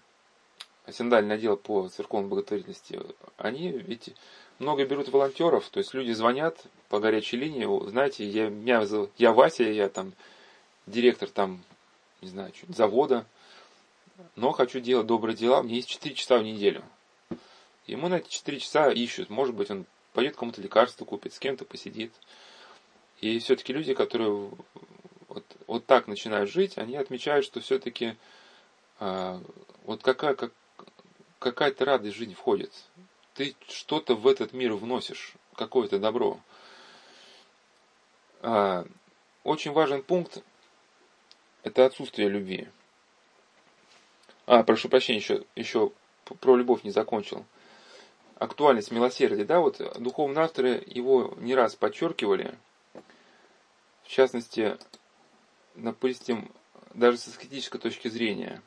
синдальный 0.91 1.35
отдел 1.35 1.59
по 1.59 1.89
церковной 1.89 2.29
благотворительности, 2.29 2.99
они 3.37 3.69
ведь 3.71 4.15
много 4.59 4.87
берут 4.87 5.09
волонтеров, 5.09 5.69
то 5.69 5.79
есть 5.79 5.93
люди 5.93 6.13
звонят 6.13 6.65
по 6.89 7.01
горячей 7.01 7.37
линии, 7.37 7.91
знаете, 7.91 8.25
я, 8.25 8.49
меня, 8.49 8.85
я 9.19 9.33
Вася, 9.33 9.65
я 9.65 9.89
там 9.89 10.13
директор 10.87 11.29
там, 11.29 11.63
не 12.21 12.29
знаю, 12.29 12.53
завода, 12.69 13.27
но 14.37 14.53
хочу 14.53 14.81
делать 14.81 15.07
добрые 15.07 15.37
дела, 15.37 15.63
мне 15.63 15.77
есть 15.77 15.89
4 15.89 16.15
часа 16.15 16.39
в 16.39 16.43
неделю. 16.43 16.83
Ему 17.87 18.09
на 18.09 18.17
эти 18.17 18.29
4 18.29 18.59
часа 18.59 18.91
ищут, 18.91 19.31
может 19.31 19.55
быть, 19.55 19.71
он 19.71 19.87
пойдет 20.13 20.37
кому-то 20.37 20.61
лекарство 20.61 21.05
купит, 21.05 21.33
с 21.35 21.39
кем-то 21.39 21.65
посидит. 21.65 22.13
И 23.21 23.39
все-таки 23.39 23.73
люди, 23.73 23.95
которые 23.95 24.51
вот, 25.29 25.45
вот 25.67 25.87
так 25.87 26.07
начинают 26.07 26.51
жить, 26.51 26.79
они 26.79 26.97
отмечают, 26.97 27.45
что 27.45 27.61
все-таки 27.61 28.17
а, 29.01 29.41
вот 29.85 30.03
какая, 30.03 30.35
как, 30.35 30.53
какая-то 31.39 31.85
радость 31.85 32.17
в 32.17 32.19
жизнь 32.19 32.35
входит. 32.35 32.73
Ты 33.35 33.55
что-то 33.69 34.15
в 34.15 34.27
этот 34.27 34.53
мир 34.53 34.73
вносишь, 34.75 35.35
какое-то 35.55 35.99
добро. 35.99 36.41
А, 38.41 38.85
очень 39.45 39.73
важен 39.73 40.03
пункт– 40.03 40.43
это 41.63 41.87
отсутствие 41.87 42.29
любви. 42.29 42.69
А, 44.47 44.63
прошу 44.63 44.89
прощения, 44.89 45.19
еще, 45.19 45.45
еще 45.57 45.93
про 46.41 46.57
любовь 46.57 46.85
не 46.85 46.91
закончил. 46.91 47.45
Актуальность 48.37 48.93
милосердия, 48.93 49.45
да, 49.45 49.59
вот 49.59 49.81
духовные 50.01 50.45
авторы 50.45 50.83
его 50.87 51.35
не 51.39 51.55
раз 51.55 51.75
подчеркивали. 51.75 52.57
В 54.05 54.09
частности, 54.09 54.79
допустим, 55.75 56.51
даже 56.95 57.19
с 57.19 57.29
эстетической 57.29 57.79
точки 57.79 58.09
зрения. 58.09 58.63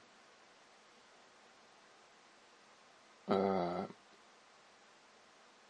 А, 3.28 3.88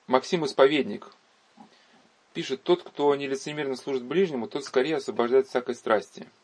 Максим 0.08 0.44
Исповедник 0.46 1.08
пишет, 2.34 2.64
тот, 2.64 2.84
кто 2.84 3.14
нелицемерно 3.16 3.76
служит 3.76 4.04
ближнему, 4.04 4.48
тот 4.48 4.64
скорее 4.66 4.98
освобождает 4.98 5.48
всякой 5.48 5.76
страсти– 5.76 6.28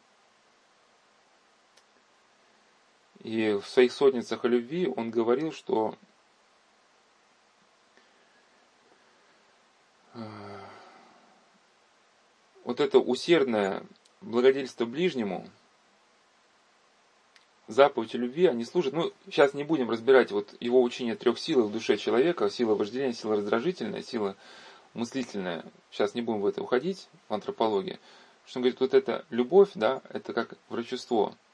И 3.27 3.59
в 3.61 3.67
своих 3.67 3.91
сотницах 3.91 4.45
о 4.45 4.47
любви 4.47 4.87
он 4.87 5.09
говорил, 5.09 5.51
что 5.51 5.95
э, 10.13 10.19
вот 12.63 12.79
это 12.79 12.99
усердное 12.99 13.83
благодельство 14.21 14.85
ближнему, 14.85 15.45
заповедь 17.67 18.13
любви, 18.13 18.45
они 18.45 18.63
служат, 18.63 18.93
ну, 18.93 19.11
сейчас 19.25 19.53
не 19.53 19.65
будем 19.65 19.89
разбирать 19.89 20.31
вот 20.31 20.55
его 20.61 20.81
учение 20.81 21.15
трех 21.15 21.37
сил 21.37 21.67
в 21.67 21.71
душе 21.73 21.97
человека, 21.97 22.49
сила 22.49 22.75
вожделения, 22.75 23.13
сила 23.13 23.35
раздражительная, 23.35 24.03
сила 24.03 24.37
мыслительная, 24.97 25.63
сейчас 25.91 26.15
не 26.15 26.21
будем 26.21 26.41
в 26.41 26.45
это 26.45 26.61
уходить, 26.61 27.07
в 27.29 27.33
антропологии, 27.33 27.99
что 28.45 28.59
он 28.59 28.63
говорит, 28.63 28.79
вот 28.79 28.93
эта 28.93 29.25
любовь, 29.29 29.69
да, 29.75 30.01
это 30.09 30.33
как 30.33 30.55
врачество– 30.69 31.35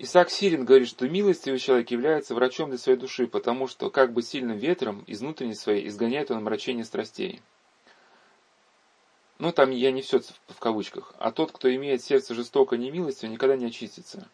Исаак 0.00 0.30
Сирин 0.30 0.64
говорит, 0.64 0.88
что 0.88 1.08
милостивый 1.08 1.58
человек 1.58 1.90
является 1.90 2.32
врачом 2.32 2.68
для 2.68 2.78
своей 2.78 2.96
души, 2.96 3.26
потому 3.26 3.66
что 3.66 3.90
как 3.90 4.12
бы 4.12 4.22
сильным 4.22 4.56
ветром 4.56 5.02
из 5.08 5.20
внутренней 5.22 5.56
своей 5.56 5.88
изгоняет 5.88 6.30
он 6.30 6.44
мрачение 6.44 6.84
страстей. 6.84 7.42
Ну, 9.40 9.50
там 9.50 9.70
я 9.70 9.90
не 9.90 10.02
все 10.02 10.20
в 10.46 10.60
кавычках. 10.60 11.14
А 11.18 11.32
тот, 11.32 11.50
кто 11.50 11.74
имеет 11.74 12.00
сердце 12.00 12.34
жестоко 12.34 12.76
немилостивое, 12.76 13.32
никогда 13.32 13.56
не 13.56 13.66
очистится. 13.66 14.28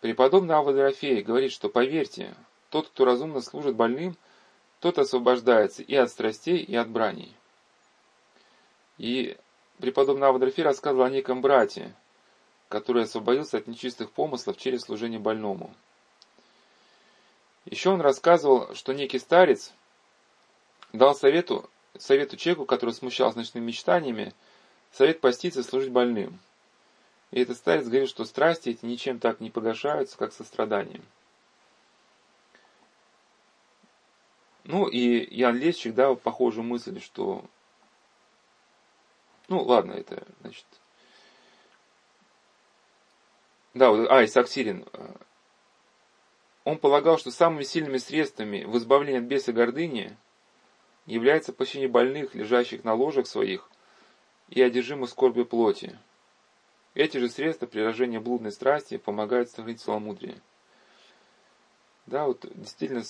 Преподобный 0.00 0.54
Авва 0.54 0.72
говорит, 0.72 1.52
что 1.52 1.68
поверьте, 1.68 2.34
тот, 2.70 2.88
кто 2.88 3.04
разумно 3.04 3.42
служит 3.42 3.76
больным, 3.76 4.16
тот 4.84 4.98
освобождается 4.98 5.82
и 5.82 5.94
от 5.94 6.10
страстей, 6.10 6.58
и 6.58 6.76
от 6.76 6.90
браней. 6.90 7.34
И 8.98 9.34
преподобный 9.78 10.26
Авва 10.26 10.38
Дорофей 10.38 10.62
рассказывал 10.62 11.04
о 11.06 11.10
неком 11.10 11.40
брате, 11.40 11.94
который 12.68 13.04
освободился 13.04 13.56
от 13.56 13.66
нечистых 13.66 14.12
помыслов 14.12 14.58
через 14.58 14.82
служение 14.82 15.18
больному. 15.18 15.74
Еще 17.64 17.88
он 17.88 18.02
рассказывал, 18.02 18.74
что 18.74 18.92
некий 18.92 19.18
старец 19.18 19.72
дал 20.92 21.14
совету, 21.14 21.70
совету 21.96 22.36
человеку, 22.36 22.66
который 22.66 22.90
смущался 22.90 23.38
ночными 23.38 23.64
мечтаниями, 23.64 24.34
совет 24.92 25.22
поститься 25.22 25.60
и 25.60 25.62
служить 25.62 25.92
больным. 25.92 26.38
И 27.30 27.40
этот 27.40 27.56
старец 27.56 27.86
говорил, 27.86 28.06
что 28.06 28.26
страсти 28.26 28.68
эти 28.68 28.84
ничем 28.84 29.18
так 29.18 29.40
не 29.40 29.48
погашаются, 29.48 30.18
как 30.18 30.34
состраданием. 30.34 31.04
Ну 34.64 34.86
и 34.88 35.34
Ян 35.34 35.56
Лесчик 35.56 35.94
дал 35.94 36.16
похожую 36.16 36.64
мысль, 36.64 37.00
что... 37.00 37.44
Ну 39.48 39.62
ладно, 39.62 39.92
это, 39.92 40.26
значит, 40.40 40.64
да, 43.74 43.90
вот, 43.90 44.08
а, 44.08 44.24
Исаак 44.24 44.48
Сирин. 44.48 44.86
Он 46.62 46.78
полагал, 46.78 47.18
что 47.18 47.30
самыми 47.30 47.64
сильными 47.64 47.98
средствами 47.98 48.62
в 48.64 48.78
избавлении 48.78 49.18
от 49.18 49.24
беса 49.24 49.52
гордыни 49.52 50.16
является 51.06 51.52
посещение 51.52 51.88
больных, 51.88 52.34
лежащих 52.34 52.84
на 52.84 52.94
ложах 52.94 53.26
своих, 53.26 53.68
и 54.48 54.62
одержимых 54.62 55.10
скорби 55.10 55.42
плоти. 55.42 55.98
Эти 56.94 57.18
же 57.18 57.28
средства 57.28 57.66
при 57.66 57.80
рождении 57.80 58.18
блудной 58.18 58.52
страсти 58.52 58.96
помогают 58.96 59.50
сохранить 59.50 59.80
целомудрие. 59.80 60.40
Да, 62.06 62.26
вот 62.26 62.46
действительно, 62.54 63.02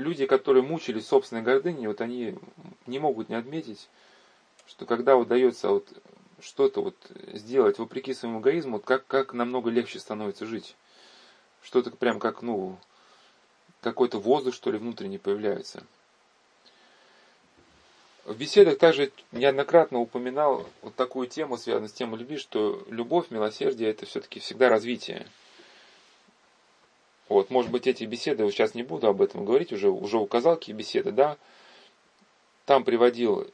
люди, 0.00 0.26
которые 0.26 0.62
мучились 0.62 1.06
собственной 1.06 1.42
гордыней, 1.42 1.86
вот 1.86 2.00
они 2.00 2.36
не 2.86 2.98
могут 2.98 3.28
не 3.28 3.36
отметить, 3.36 3.88
что 4.66 4.86
когда 4.86 5.16
удается 5.16 5.68
вот 5.68 5.86
что-то 6.40 6.82
вот 6.82 6.96
сделать 7.32 7.78
вопреки 7.78 8.14
своему 8.14 8.40
эгоизму, 8.40 8.72
вот 8.72 8.84
как, 8.84 9.06
как 9.06 9.34
намного 9.34 9.70
легче 9.70 9.98
становится 9.98 10.46
жить. 10.46 10.74
Что-то 11.62 11.90
прям 11.90 12.18
как, 12.18 12.40
ну, 12.40 12.78
какой-то 13.82 14.18
воздух, 14.18 14.54
что 14.54 14.70
ли, 14.70 14.78
внутренний 14.78 15.18
появляется. 15.18 15.84
В 18.24 18.36
беседах 18.36 18.78
также 18.78 19.12
неоднократно 19.32 19.98
упоминал 19.98 20.66
вот 20.82 20.94
такую 20.94 21.26
тему, 21.26 21.58
связанную 21.58 21.88
с 21.88 21.92
темой 21.92 22.20
любви, 22.20 22.38
что 22.38 22.82
любовь, 22.88 23.30
милосердие– 23.30 23.90
это 23.90 24.06
все-таки 24.06 24.40
всегда 24.40 24.68
развитие. 24.68 25.26
Вот, 27.30 27.48
может 27.48 27.70
быть, 27.70 27.86
эти 27.86 28.02
беседы, 28.02 28.42
вот 28.42 28.50
сейчас 28.50 28.74
не 28.74 28.82
буду 28.82 29.06
об 29.06 29.22
этом 29.22 29.44
говорить, 29.44 29.72
уже, 29.72 29.88
уже 29.88 30.18
указал 30.18 30.56
какие 30.56 30.74
беседы, 30.74 31.12
да, 31.12 31.38
там 32.66 32.82
приводил 32.82 33.46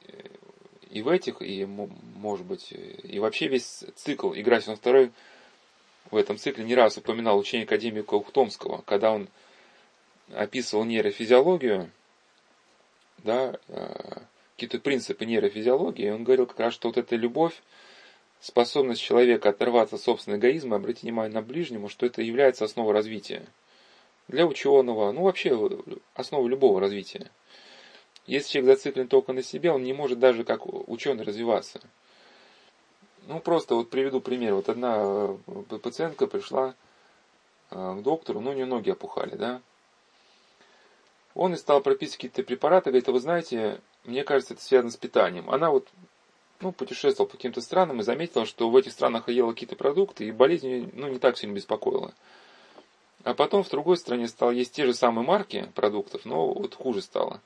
и 0.90 1.02
в 1.02 1.09
этих, 1.09 1.42
и, 1.42 1.66
может 1.66 2.47
быть, 2.47 2.73
и 2.73 3.18
вообще 3.18 3.49
весь 3.49 3.85
цикл 3.95 4.33
«Игра 4.33 4.62
сезон 4.62 4.76
второй» 4.76 5.12
в 6.11 6.16
этом 6.16 6.38
цикле 6.38 6.64
не 6.64 6.75
раз 6.75 6.97
упоминал 6.97 7.38
учение 7.38 7.66
академика 7.66 8.14
Ухтомского, 8.14 8.83
когда 8.87 9.12
он 9.12 9.28
описывал 10.33 10.85
нейрофизиологию, 10.85 11.90
да, 13.25 13.59
э, 13.68 14.21
какие-то 14.54 14.78
принципы 14.78 15.26
нейрофизиологии, 15.26 16.09
он 16.09 16.25
говорил 16.25 16.47
как 16.47 16.61
раз, 16.61 16.73
что 16.73 16.88
вот 16.88 16.97
эта 16.97 17.14
любовь, 17.14 17.61
способность 18.40 19.02
человека 19.02 19.50
оторваться 19.50 19.97
от 19.97 20.02
собственного 20.02 20.40
эгоизма, 20.40 20.76
обратить 20.76 21.02
внимание 21.02 21.35
на 21.35 21.42
ближнему, 21.42 21.90
что 21.90 22.06
это 22.06 22.23
является 22.23 22.64
основой 22.64 22.95
развития. 22.95 23.47
Для 24.28 24.47
ученого, 24.47 25.12
ну 25.12 25.23
вообще 25.23 25.56
основой 26.14 26.50
любого 26.50 26.80
развития. 26.80 27.30
Если 28.26 28.50
человек 28.50 28.76
зациклен 28.76 29.06
только 29.06 29.33
на 29.33 29.42
себе, 29.42 29.71
он 29.71 29.85
не 29.85 29.92
может 29.92 30.18
даже 30.18 30.42
как 30.42 30.66
ученый 30.66 31.25
развиваться. 31.25 31.80
Ну, 33.28 33.40
просто 33.40 33.75
вот 33.75 33.90
приведу 33.90 34.21
пример. 34.21 34.54
Вот 34.54 34.68
одна 34.68 34.97
э, 34.99 35.78
пациентка 35.83 36.26
пришла 36.26 36.75
э, 37.71 37.97
к 37.99 38.02
доктору, 38.02 38.40
ну, 38.40 38.50
у 38.50 38.54
нее 38.54 38.66
ноги 38.66 38.90
опухали, 38.90 39.37
да. 39.37 39.61
Он 41.35 41.52
и 41.52 41.56
стал 41.56 41.80
прописывать 41.80 42.16
какие-то 42.16 42.42
препараты, 42.42 42.90
говорит, 42.90 43.09
а 43.09 43.12
вы 43.12 43.21
знаете, 43.21 43.80
мне 44.04 44.25
кажется, 44.25 44.54
это 44.54 44.62
связано 44.62 44.90
с 44.90 44.97
питанием. 44.97 45.50
Она 45.50 45.71
вот 45.71 45.88
ну, 46.61 46.73
путешествовала 46.73 47.28
по 47.28 47.37
каким-то 47.37 47.61
странам 47.61 48.00
и 48.00 48.04
заметила, 48.04 48.47
что 48.47 48.71
в 48.71 48.76
этих 48.76 48.92
странах 48.92 49.28
ела 49.28 49.52
какие-то 49.52 49.76
продукты, 49.76 50.26
и 50.26 50.33
болезнь 50.33 50.90
ну, 50.95 51.09
не 51.09 51.18
так 51.18 51.37
сильно 51.37 51.54
беспокоила. 51.54 52.14
А 53.26 53.35
потом 53.35 53.64
в 53.64 53.68
другой 53.68 53.97
стране 53.97 54.28
стал 54.28 54.52
есть 54.52 54.73
те 54.73 54.87
же 54.87 54.95
самые 54.95 55.26
марки 55.26 55.68
продуктов, 55.75 56.25
но 56.25 56.47
вот 56.47 56.76
хуже 56.76 57.02
стало. 57.02 57.42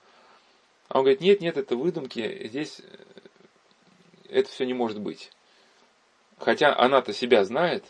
А 0.89 0.99
он 0.99 1.05
говорит, 1.05 1.23
нет, 1.23 1.41
нет, 1.41 1.57
это 1.57 1.75
выдумки, 1.75 2.47
здесь 2.49 2.81
э, 2.81 2.99
это 4.29 4.51
все 4.51 4.67
не 4.67 4.75
может 4.75 5.01
быть. 5.01 5.33
Хотя 6.37 6.77
она-то 6.77 7.15
себя 7.15 7.47
знает, 7.47 7.83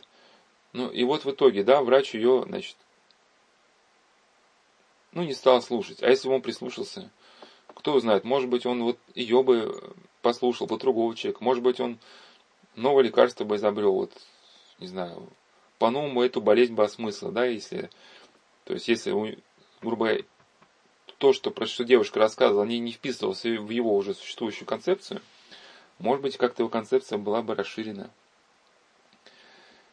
ну 0.73 0.89
и 0.89 1.03
вот 1.03 1.25
в 1.25 1.33
итоге, 1.33 1.65
да, 1.65 1.83
врач 1.83 2.15
ее, 2.15 2.45
значит, 2.47 2.77
ну 5.11 5.25
не 5.25 5.35
стал 5.35 5.61
слушать. 5.61 6.01
А 6.01 6.09
если 6.09 6.29
бы 6.29 6.35
он 6.35 6.43
прислушался, 6.43 7.11
кто 7.75 7.99
знает, 7.99 8.23
может 8.23 8.49
быть, 8.49 8.67
он 8.67 8.85
вот 8.85 9.01
ее 9.17 9.43
бы 9.43 9.97
послушал, 10.23 10.69
бы 10.69 10.79
другого 10.79 11.17
человека, 11.17 11.43
может 11.43 11.65
быть, 11.65 11.81
он 11.81 11.99
новое 12.77 13.03
лекарство 13.03 13.43
бы 13.43 13.57
изобрел, 13.57 13.95
вот, 13.95 14.13
не 14.79 14.87
знаю, 14.87 15.29
по-новому 15.81 16.23
эту 16.23 16.43
болезнь 16.43 16.75
бы 16.75 16.85
осмыслил, 16.85 17.33
да, 17.33 17.47
если, 17.47 17.89
то 18.65 18.75
есть, 18.75 18.87
если, 18.87 19.11
грубо 19.81 20.05
говоря, 20.05 20.25
то, 21.17 21.33
что, 21.33 21.51
про 21.51 21.67
что 21.67 21.85
девушка 21.85 22.19
рассказывала, 22.21 22.65
не, 22.65 22.79
не 22.79 22.93
вписывалось 22.93 23.43
в 23.45 23.71
его 23.71 23.97
уже 23.97 24.13
существующую 24.13 24.67
концепцию, 24.67 25.23
может 25.99 26.23
быть, 26.23 26.37
как-то 26.37 26.63
его 26.63 26.69
концепция 26.69 27.17
была 27.17 27.41
бы 27.41 27.55
расширена. 27.55 28.11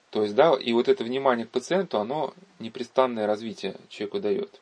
То 0.10 0.24
есть, 0.24 0.36
да, 0.36 0.56
и 0.60 0.74
вот 0.74 0.90
это 0.90 1.06
внимание 1.06 1.46
к 1.46 1.52
пациенту, 1.52 2.00
оно 2.00 2.34
непрестанное 2.60 3.26
развитие 3.26 3.78
человеку 3.88 4.20
дает. 4.20 4.60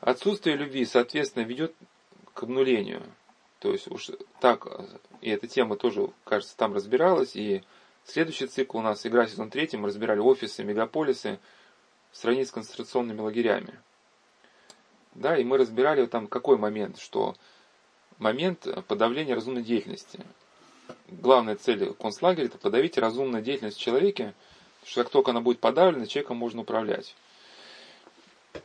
Отсутствие 0.00 0.56
любви, 0.56 0.84
соответственно, 0.84 1.44
ведет 1.44 1.74
к 2.34 2.42
обнулению. 2.42 3.02
То 3.58 3.72
есть 3.72 3.90
уж 3.90 4.10
так, 4.40 4.66
и 5.22 5.30
эта 5.30 5.46
тема 5.46 5.76
тоже, 5.76 6.10
кажется, 6.24 6.54
там 6.58 6.74
разбиралась, 6.74 7.36
и 7.36 7.62
следующий 8.04 8.46
цикл 8.46 8.78
у 8.78 8.82
нас, 8.82 9.06
игра 9.06 9.26
сезон 9.26 9.50
третий, 9.50 9.76
мы 9.76 9.88
разбирали 9.88 10.20
офисы, 10.20 10.64
мегаполисы 10.64 11.38
в 12.12 12.16
сравнении 12.16 12.46
с 12.46 12.50
концентрационными 12.50 13.20
лагерями. 13.20 13.78
Да, 15.14 15.36
и 15.36 15.44
мы 15.44 15.58
разбирали 15.58 16.06
там 16.06 16.26
какой 16.26 16.58
момент, 16.58 16.98
что 16.98 17.36
момент 18.18 18.66
подавления 18.88 19.34
разумной 19.34 19.62
деятельности. 19.62 20.20
Главная 21.08 21.56
цель 21.56 21.92
концлагеря– 21.94 22.46
это 22.46 22.58
подавить 22.58 22.98
разумную 22.98 23.42
деятельность 23.42 23.78
в 23.78 23.80
человеке, 23.80 24.34
что 24.84 25.02
как 25.02 25.12
только 25.12 25.30
она 25.30 25.40
будет 25.40 25.60
подавлена, 25.60 26.06
человеком 26.06 26.36
можно 26.36 26.62
управлять. 26.62 27.14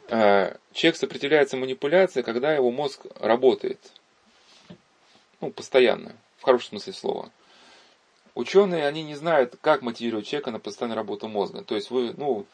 Э, 0.08 0.58
человек 0.74 0.98
сопротивляется 0.98 1.58
манипуляции, 1.58 2.22
когда 2.22 2.54
его 2.54 2.72
мозг 2.72 3.06
работает. 3.20 3.80
Ну, 5.42 5.52
постоянно, 5.52 6.16
в 6.38 6.44
хорошем 6.44 6.70
смысле 6.70 6.94
слова. 6.94 7.32
Ученые, 8.40 8.88
они 8.88 9.04
не 9.04 9.16
знают, 9.16 9.58
как 9.60 9.82
мотивировать 9.82 10.26
человека 10.26 10.52
на 10.52 10.60
постоянную 10.60 10.96
работу 10.96 11.28
мозга. 11.28 11.62
То 11.62 11.76
есть 11.76 11.92
вы, 11.92 12.14
ну, 12.16 12.46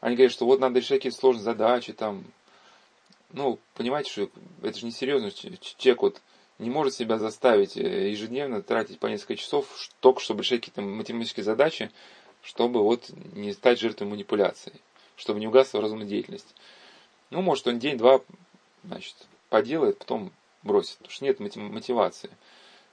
они 0.00 0.16
говорят, 0.16 0.32
что 0.32 0.46
вот 0.46 0.60
надо 0.60 0.78
решать 0.78 1.00
какие-то 1.00 1.18
сложные 1.18 1.44
задачи, 1.44 1.92
там, 1.92 2.24
ну, 3.34 3.58
понимаете, 3.74 4.10
что 4.10 4.30
это 4.62 4.78
же 4.78 4.86
не 4.86 4.92
серьезно. 4.92 5.30
Человек 5.30 6.00
вот 6.00 6.22
не 6.58 6.70
может 6.70 6.94
себя 6.94 7.18
заставить 7.18 7.76
э, 7.76 8.08
ежедневно 8.08 8.62
тратить 8.62 8.98
по 8.98 9.08
несколько 9.08 9.36
часов 9.36 9.66
только 10.00 10.20
чтобы 10.20 10.40
решать 10.40 10.60
какие-то 10.60 10.80
математические 10.80 11.44
задачи, 11.44 11.90
чтобы 12.40 12.82
вот 12.82 13.10
не 13.34 13.52
стать 13.52 13.78
жертвой 13.78 14.08
манипуляции, 14.08 14.72
чтобы 15.16 15.38
не 15.38 15.48
угасла 15.48 15.82
разумная 15.82 16.06
деятельность. 16.06 16.54
Ну, 17.28 17.42
может, 17.42 17.66
он 17.66 17.78
день-два, 17.78 18.22
значит, 18.84 19.14
поделает, 19.50 19.98
потом 19.98 20.32
бросит, 20.62 20.96
потому 20.96 21.10
что 21.12 21.24
нет 21.26 21.40
мотивации. 21.40 22.30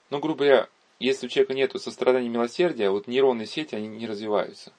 Но, 0.10 0.20
грубо 0.20 0.40
говоря, 0.40 0.68
если 1.00 1.28
у 1.28 1.30
человека 1.30 1.54
нет 1.54 1.82
сострадания 1.82 2.28
и 2.28 2.30
милосердия, 2.30 2.90
вот 2.90 3.08
нейронные 3.08 3.48
сети, 3.48 3.76
они 3.76 3.88
не 3.88 4.08
развиваются. 4.08 4.72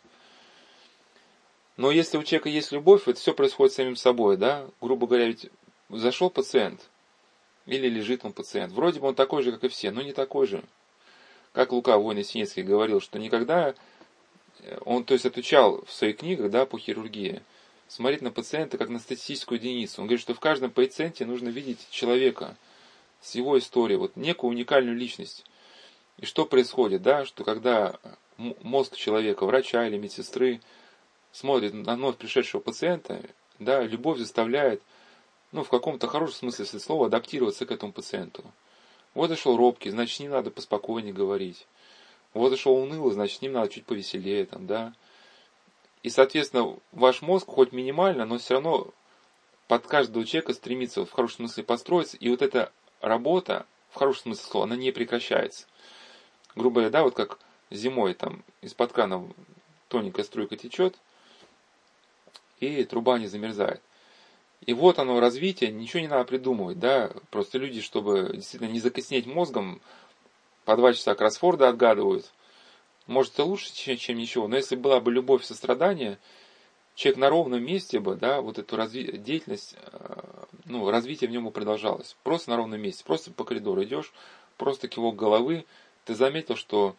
Но 1.77 1.91
если 1.91 2.19
у 2.19 2.23
человека 2.23 2.49
есть 2.49 2.73
любовь, 2.73 3.09
это 3.09 3.19
все 3.19 3.35
происходит 3.35 3.75
самим 3.75 3.97
собой, 3.97 4.37
да? 4.37 4.67
Грубо 4.81 5.07
говоря, 5.07 5.27
ведь 5.27 5.51
зашел 5.89 6.31
пациент, 6.31 6.89
или 7.67 7.89
лежит 7.89 8.25
он 8.25 8.33
пациент. 8.33 8.73
Вроде 8.73 9.01
бы 9.01 9.09
он 9.09 9.15
такой 9.15 9.43
же, 9.43 9.53
как 9.53 9.65
и 9.65 9.69
все, 9.69 9.91
но 9.91 10.03
не 10.03 10.13
такой 10.13 10.47
же. 10.47 10.63
Как 11.53 11.73
Лука 11.73 11.99
Война 11.99 12.23
Синецкий 12.23 12.63
говорил, 12.63 13.01
что 13.01 13.19
никогда, 13.19 13.75
э, 14.61 14.79
он 14.85 15.05
то 15.05 15.15
есть 15.15 15.27
отучал 15.27 15.85
в 15.85 15.93
своих 15.93 16.19
книгах, 16.19 16.51
да, 16.51 16.67
по 16.67 16.79
хирургии, 16.79 17.43
смотреть 17.89 18.23
на 18.23 18.31
пациента 18.31 18.77
как 18.77 18.89
на 18.89 18.99
статистическую 18.99 19.59
единицу. 19.59 20.01
Он 20.01 20.07
говорит, 20.07 20.21
что 20.21 20.35
в 20.35 20.41
каждом 20.41 20.71
пациенте 20.71 21.25
нужно 21.27 21.49
видеть 21.49 21.87
человека 21.91 22.57
с 23.21 23.35
его 23.35 23.59
историей, 23.59 23.99
вот 23.99 24.17
некую 24.17 24.51
уникальную 24.51 24.97
личность. 24.97 25.45
И 26.19 26.27
что 26.27 26.47
происходит, 26.47 27.03
да, 27.03 27.25
что 27.25 27.45
когда 27.45 27.99
мозг 28.37 28.97
человека, 28.97 29.47
врача 29.47 29.87
или 29.87 29.99
медсестры, 29.99 30.61
смотрит 31.33 31.75
на 31.75 31.97
вновь 31.97 32.17
пришедшего 32.17 32.61
пациента, 32.61 33.21
да, 33.59 33.83
любовь 33.83 34.19
заставляет, 34.19 34.83
ну, 35.53 35.63
в 35.65 35.69
каком-то 35.69 36.07
хорошем 36.09 36.53
смысле 36.53 36.81
слова, 36.81 37.07
адаптироваться 37.07 37.67
к 37.67 37.71
этому 37.71 37.93
пациенту. 37.93 38.45
Вот 39.15 39.29
зашел 39.29 39.57
робкий, 39.57 39.91
значит, 39.91 40.21
ним 40.21 40.33
надо 40.33 40.51
поспокойнее 40.51 41.13
говорить. 41.13 41.67
Вот 42.33 42.51
зашел 42.51 42.77
унылый, 42.77 43.13
значит, 43.13 43.39
с 43.39 43.43
ним 43.43 43.53
надо 43.53 43.69
чуть 43.69 43.87
повеселее, 43.87 44.45
там, 44.45 44.67
да. 44.67 44.93
И, 46.03 46.11
соответственно, 46.11 46.77
ваш 46.93 47.23
мозг 47.23 47.47
хоть 47.47 47.73
минимально, 47.73 48.27
но 48.27 48.39
все 48.39 48.55
равно 48.55 48.89
под 49.69 49.87
каждого 49.87 50.25
человека 50.25 50.53
стремится 50.53 51.07
в 51.07 51.13
хорошем 51.13 51.47
смысле 51.47 51.63
построиться. 51.63 52.17
И 52.17 52.29
вот 52.29 52.43
эта 52.43 52.73
работа, 53.01 53.67
в 53.91 53.95
хорошем 53.95 54.23
смысле 54.23 54.45
слова, 54.45 54.67
она 54.67 54.77
не 54.77 54.91
прекращается. 54.91 55.67
Грубо 56.55 56.77
говоря, 56.77 56.91
да, 56.91 57.03
вот 57.03 57.15
как 57.15 57.39
зимой 57.71 58.15
там 58.15 58.43
из-под 58.63 58.93
крана 58.93 59.27
тоненькая 59.89 60.25
струйка 60.25 60.57
течет, 60.57 60.97
и 62.61 62.85
труба 62.85 63.19
не 63.19 63.27
замерзает. 63.27 63.83
И 64.65 64.73
вот 64.73 64.99
оно 64.99 65.21
развитие, 65.21 65.71
ничего 65.71 66.01
не 66.01 66.09
надо 66.09 66.25
придумывать, 66.25 66.79
да, 66.79 67.11
просто 67.31 67.59
люди, 67.59 67.81
чтобы 67.81 68.31
действительно 68.35 68.71
не 68.71 68.81
закоснеть 68.81 69.27
мозгом, 69.27 69.81
по 70.65 70.77
два 70.77 70.93
часа 70.95 71.15
кроссфорда 71.15 71.69
отгадывают– 71.69 72.33
может, 73.07 73.35
это 73.35 73.45
лучше, 73.45 73.75
чем, 73.75 73.97
чем 73.99 74.17
ничего, 74.17 74.49
но 74.49 74.57
если 74.57 74.77
была 74.77 74.99
бы 75.01 75.13
любовь 75.13 75.45
сострадание, 75.45 76.19
человек 76.95 77.19
на 77.19 77.29
ровном 77.29 77.63
месте 77.63 78.01
бы, 78.01 78.15
да, 78.15 78.41
вот 78.41 78.59
эту 78.59 78.77
разви- 78.77 79.19
деятельность, 79.19 79.77
э, 79.93 80.45
ну, 80.65 80.91
развитие 80.91 81.29
в 81.29 81.33
нем 81.33 81.45
бы 81.45 81.51
продолжалось. 81.51 82.17
Просто 82.23 82.51
на 82.51 82.57
ровном 82.57 82.81
месте, 82.81 83.05
просто 83.05 83.31
по 83.31 83.45
коридору 83.45 83.85
идешь, 83.85 84.13
просто 84.57 84.89
кивок 84.89 85.17
головы, 85.17 85.67
ты 86.05 86.15
заметил, 86.15 86.57
что 86.57 86.97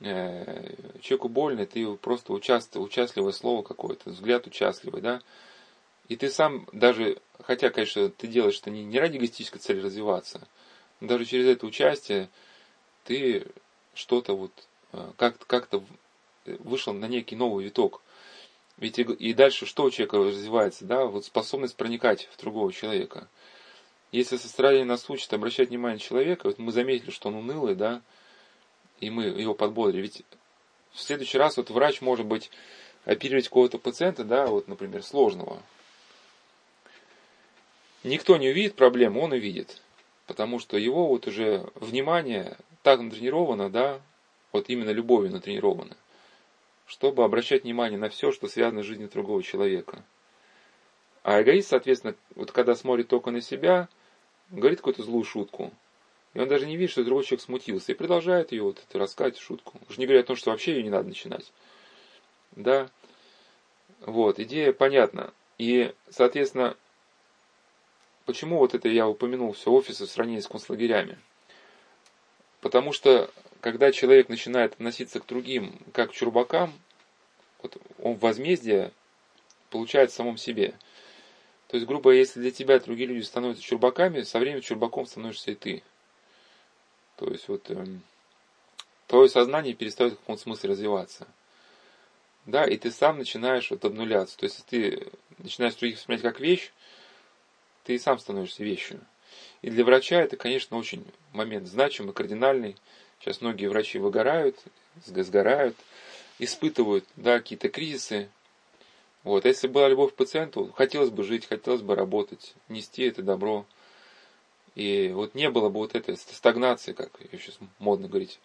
э, 0.00 0.74
человеку 1.00 1.28
больно, 1.28 1.66
ты 1.66 1.94
просто 1.96 2.32
участвуй, 2.32 2.84
участливое 2.84 3.32
слово 3.32 3.62
какое-то, 3.62 4.10
взгляд 4.10 4.46
участливый, 4.46 5.02
да, 5.02 5.20
и 6.08 6.16
ты 6.16 6.30
сам 6.30 6.68
даже, 6.72 7.18
хотя, 7.42 7.70
конечно, 7.70 8.08
ты 8.10 8.26
делаешь 8.26 8.58
это 8.60 8.70
не, 8.70 8.84
не 8.84 8.98
ради 8.98 9.16
эгоистической 9.16 9.60
цели 9.60 9.80
развиваться, 9.80 10.46
но 11.00 11.08
даже 11.08 11.24
через 11.24 11.46
это 11.46 11.66
участие 11.66 12.28
ты 13.04 13.46
что-то 13.94 14.36
вот 14.36 14.52
Э, 14.92 15.10
как-то 15.16 15.46
как 15.46 15.68
вышел 16.44 16.92
на 16.92 17.06
некий 17.06 17.36
новый 17.36 17.64
виток. 17.64 18.02
Ведь 18.76 18.98
и, 18.98 19.02
и 19.02 19.32
дальше 19.32 19.66
что 19.66 19.84
у 19.84 19.90
человека 19.90 20.18
развивается, 20.18 20.84
да, 20.84 21.06
вот 21.06 21.24
способность 21.24 21.76
проникать 21.76 22.28
в 22.32 22.40
другого 22.40 22.72
человека. 22.72 23.28
Если 24.12 24.36
сострадание 24.36 24.84
нас 24.84 25.08
учит 25.08 25.32
обращать 25.32 25.70
внимание 25.70 25.98
человека, 25.98 26.46
вот 26.46 26.58
мы 26.58 26.70
заметили, 26.70 27.10
что 27.10 27.28
он 27.30 27.36
унылый, 27.36 27.74
да, 27.74 28.02
и 29.00 29.08
мы 29.08 29.24
его 29.24 29.54
подбодрили. 29.54 30.02
Ведь 30.02 30.22
в 30.92 31.00
следующий 31.00 31.38
раз 31.38 31.56
вот 31.56 31.70
врач 31.70 32.02
может 32.02 32.26
быть 32.26 32.50
оперировать 33.06 33.48
какого-то 33.48 33.78
пациента, 33.78 34.22
да, 34.22 34.46
вот, 34.46 34.68
например, 34.68 35.02
сложного. 35.02 35.62
Никто 38.04 38.36
не 38.36 38.50
увидит 38.50 38.76
проблему, 38.76 39.22
он 39.22 39.32
увидит. 39.32 39.80
Потому 40.26 40.58
что 40.58 40.76
его 40.76 41.08
вот 41.08 41.26
уже 41.26 41.66
внимание 41.74 42.58
так 42.82 43.00
натренировано, 43.00 43.70
да, 43.70 44.00
вот 44.52 44.68
именно 44.68 44.90
любовью 44.90 45.32
натренированы, 45.32 45.96
чтобы 46.86 47.24
обращать 47.24 47.64
внимание 47.64 47.98
на 47.98 48.10
все, 48.10 48.30
что 48.30 48.46
связано 48.46 48.82
с 48.82 48.86
жизнью 48.86 49.08
другого 49.08 49.42
человека. 49.42 50.04
А 51.22 51.40
эгоист, 51.40 51.70
соответственно, 51.70 52.14
вот 52.34 52.52
когда 52.52 52.74
смотрит 52.74 53.08
только 53.08 53.30
на 53.30 53.40
себя, 53.40 53.88
говорит 54.52 54.78
какую-то 54.78 55.02
злую 55.02 55.24
шутку, 55.24 55.72
и 56.34 56.38
он 56.38 56.48
даже 56.48 56.66
не 56.66 56.76
видит, 56.76 56.92
что 56.92 57.04
другой 57.04 57.24
человек 57.24 57.42
смутился, 57.42 57.92
и 57.92 57.96
продолжает 57.96 58.52
ее 58.52 58.62
вот 58.62 58.82
это 58.88 58.98
рассказать 58.98 59.38
шутку. 59.38 59.78
Уже 59.88 59.98
не 59.98 60.06
говоря 60.06 60.20
о 60.20 60.24
том, 60.24 60.36
что 60.36 60.50
вообще 60.50 60.76
ее 60.76 60.82
не 60.82 60.90
надо 60.90 61.08
начинать. 61.08 61.52
Да, 62.52 62.90
вот, 64.00 64.38
идея 64.38 64.72
понятна. 64.72 65.32
И, 65.58 65.94
соответственно, 66.10 66.76
почему 68.24 68.58
вот 68.58 68.74
это 68.74 68.88
я 68.88 69.08
упомянул 69.08 69.52
все 69.52 69.70
офисы 69.70 70.06
в 70.06 70.10
сравнении 70.10 70.40
с 70.40 70.48
концлагерями? 70.48 71.18
Потому 72.60 72.92
что, 72.92 73.30
когда 73.60 73.92
человек 73.92 74.28
начинает 74.28 74.74
относиться 74.74 75.20
к 75.20 75.26
другим, 75.26 75.78
как 75.92 76.10
к 76.10 76.14
чурбакам, 76.14 76.72
вот 77.62 77.76
он 77.98 78.14
возмездие 78.16 78.92
получает 79.70 80.10
в 80.10 80.14
самом 80.14 80.36
себе. 80.36 80.74
То 81.72 81.76
есть, 81.76 81.88
грубо, 81.88 82.10
если 82.10 82.38
для 82.38 82.50
тебя 82.50 82.78
другие 82.78 83.08
люди 83.08 83.22
становятся 83.22 83.62
чурбаками, 83.62 84.24
со 84.24 84.38
временем 84.38 84.60
чурбаком 84.60 85.06
становишься 85.06 85.52
и 85.52 85.54
ты. 85.54 85.82
То 87.16 87.30
есть, 87.30 87.48
вот, 87.48 87.70
эм, 87.70 88.02
твое 89.06 89.26
сознание 89.30 89.72
перестает 89.72 90.12
в 90.12 90.16
каком-то 90.18 90.42
смысле 90.42 90.68
развиваться. 90.68 91.26
Да, 92.44 92.66
и 92.66 92.76
ты 92.76 92.90
сам 92.90 93.16
начинаешь 93.16 93.70
вот 93.70 93.86
обнуляться. 93.86 94.36
То 94.36 94.44
есть, 94.44 94.62
если 94.70 94.98
ты 94.98 95.12
начинаешь 95.38 95.74
других 95.76 95.96
воспринимать 95.96 96.22
как 96.22 96.40
вещь, 96.40 96.72
ты 97.84 97.94
и 97.94 97.98
сам 97.98 98.18
становишься 98.18 98.62
вещью. 98.62 99.00
И 99.62 99.70
для 99.70 99.82
врача 99.82 100.20
это, 100.20 100.36
конечно, 100.36 100.76
очень 100.76 101.06
момент 101.32 101.68
значимый, 101.68 102.12
кардинальный. 102.12 102.76
Сейчас 103.18 103.40
многие 103.40 103.68
врачи 103.68 103.98
выгорают, 103.98 104.58
сгорают, 105.06 105.76
испытывают 106.38 107.06
да, 107.16 107.38
какие-то 107.38 107.70
кризисы. 107.70 108.28
Вот. 109.24 109.44
А 109.44 109.48
если 109.48 109.68
была 109.68 109.88
любовь 109.88 110.12
к 110.12 110.16
пациенту, 110.16 110.72
хотелось 110.76 111.10
бы 111.10 111.22
жить, 111.22 111.46
хотелось 111.46 111.82
бы 111.82 111.94
работать, 111.94 112.54
нести 112.68 113.04
это 113.04 113.22
добро. 113.22 113.66
И 114.74 115.10
вот 115.14 115.34
не 115.34 115.50
было 115.50 115.68
бы 115.68 115.78
вот 115.78 115.94
этой 115.94 116.16
стагнации, 116.16 116.92
как 116.92 117.10
ее 117.20 117.38
сейчас 117.38 117.58
модно 117.78 118.08
говорить, 118.08 118.40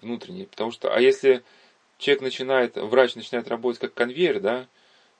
внутренней. 0.00 0.46
Потому 0.46 0.70
что, 0.70 0.92
а 0.94 1.00
если 1.00 1.42
человек 1.98 2.22
начинает, 2.22 2.76
врач 2.76 3.14
начинает 3.14 3.48
работать 3.48 3.80
как 3.80 3.94
конвейер, 3.94 4.40
да, 4.40 4.66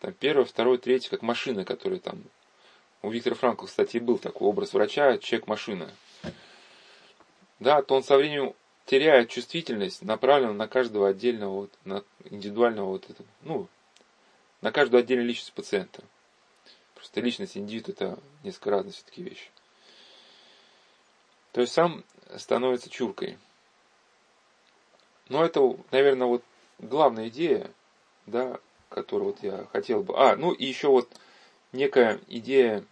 там 0.01 0.13
первый, 0.13 0.45
второй, 0.45 0.79
третий, 0.79 1.09
как 1.09 1.23
машина, 1.23 1.65
которая 1.65 2.01
там... 2.01 2.23
У 3.03 3.11
Виктора 3.11 3.35
Франкла, 3.35 3.67
кстати, 3.67 3.99
был 3.99 4.19
такой 4.19 4.49
образ 4.49 4.73
врача, 4.75 5.19
человек-машина. 5.19 5.91
Да, 7.59 7.83
то 7.83 7.97
он 7.97 8.05
со 8.05 8.17
временем 8.17 8.55
теряет 8.87 9.29
чувствительность, 9.29 10.03
направленную 10.03 10.57
на 10.57 10.69
каждого 10.69 11.09
отдельного, 11.09 11.53
вот, 11.53 11.73
на 11.85 12.05
индивидуального 12.31 12.87
вот 12.87 13.11
этого, 13.11 13.29
ну, 13.43 13.69
на 14.63 14.73
каждую 14.73 15.01
отдельную 15.01 15.29
личность 15.29 15.53
пациента. 15.53 16.03
Просто 16.95 17.21
личность, 17.21 17.59
индивид 17.59 17.89
это 17.89 18.19
несколько 18.43 18.71
разные 18.71 18.93
все-таки 18.93 19.23
вещи. 19.23 19.51
То 21.53 21.61
есть 21.61 21.73
сам 21.73 22.05
становится 22.37 22.89
чуркой. 22.89 23.39
Но 25.29 25.45
это, 25.45 25.61
наверное, 25.91 26.27
вот 26.27 26.43
главная 26.79 27.29
идея, 27.29 27.71
да, 28.27 28.59
которую 28.89 29.33
вот 29.33 29.43
я 29.43 29.67
хотел 29.73 30.03
бы... 30.03 30.15
А, 30.17 30.37
ну 30.37 30.53
и 30.53 30.65
еще 30.65 30.89
вот 30.89 31.13
некая 31.73 32.21
идея, 32.29 32.85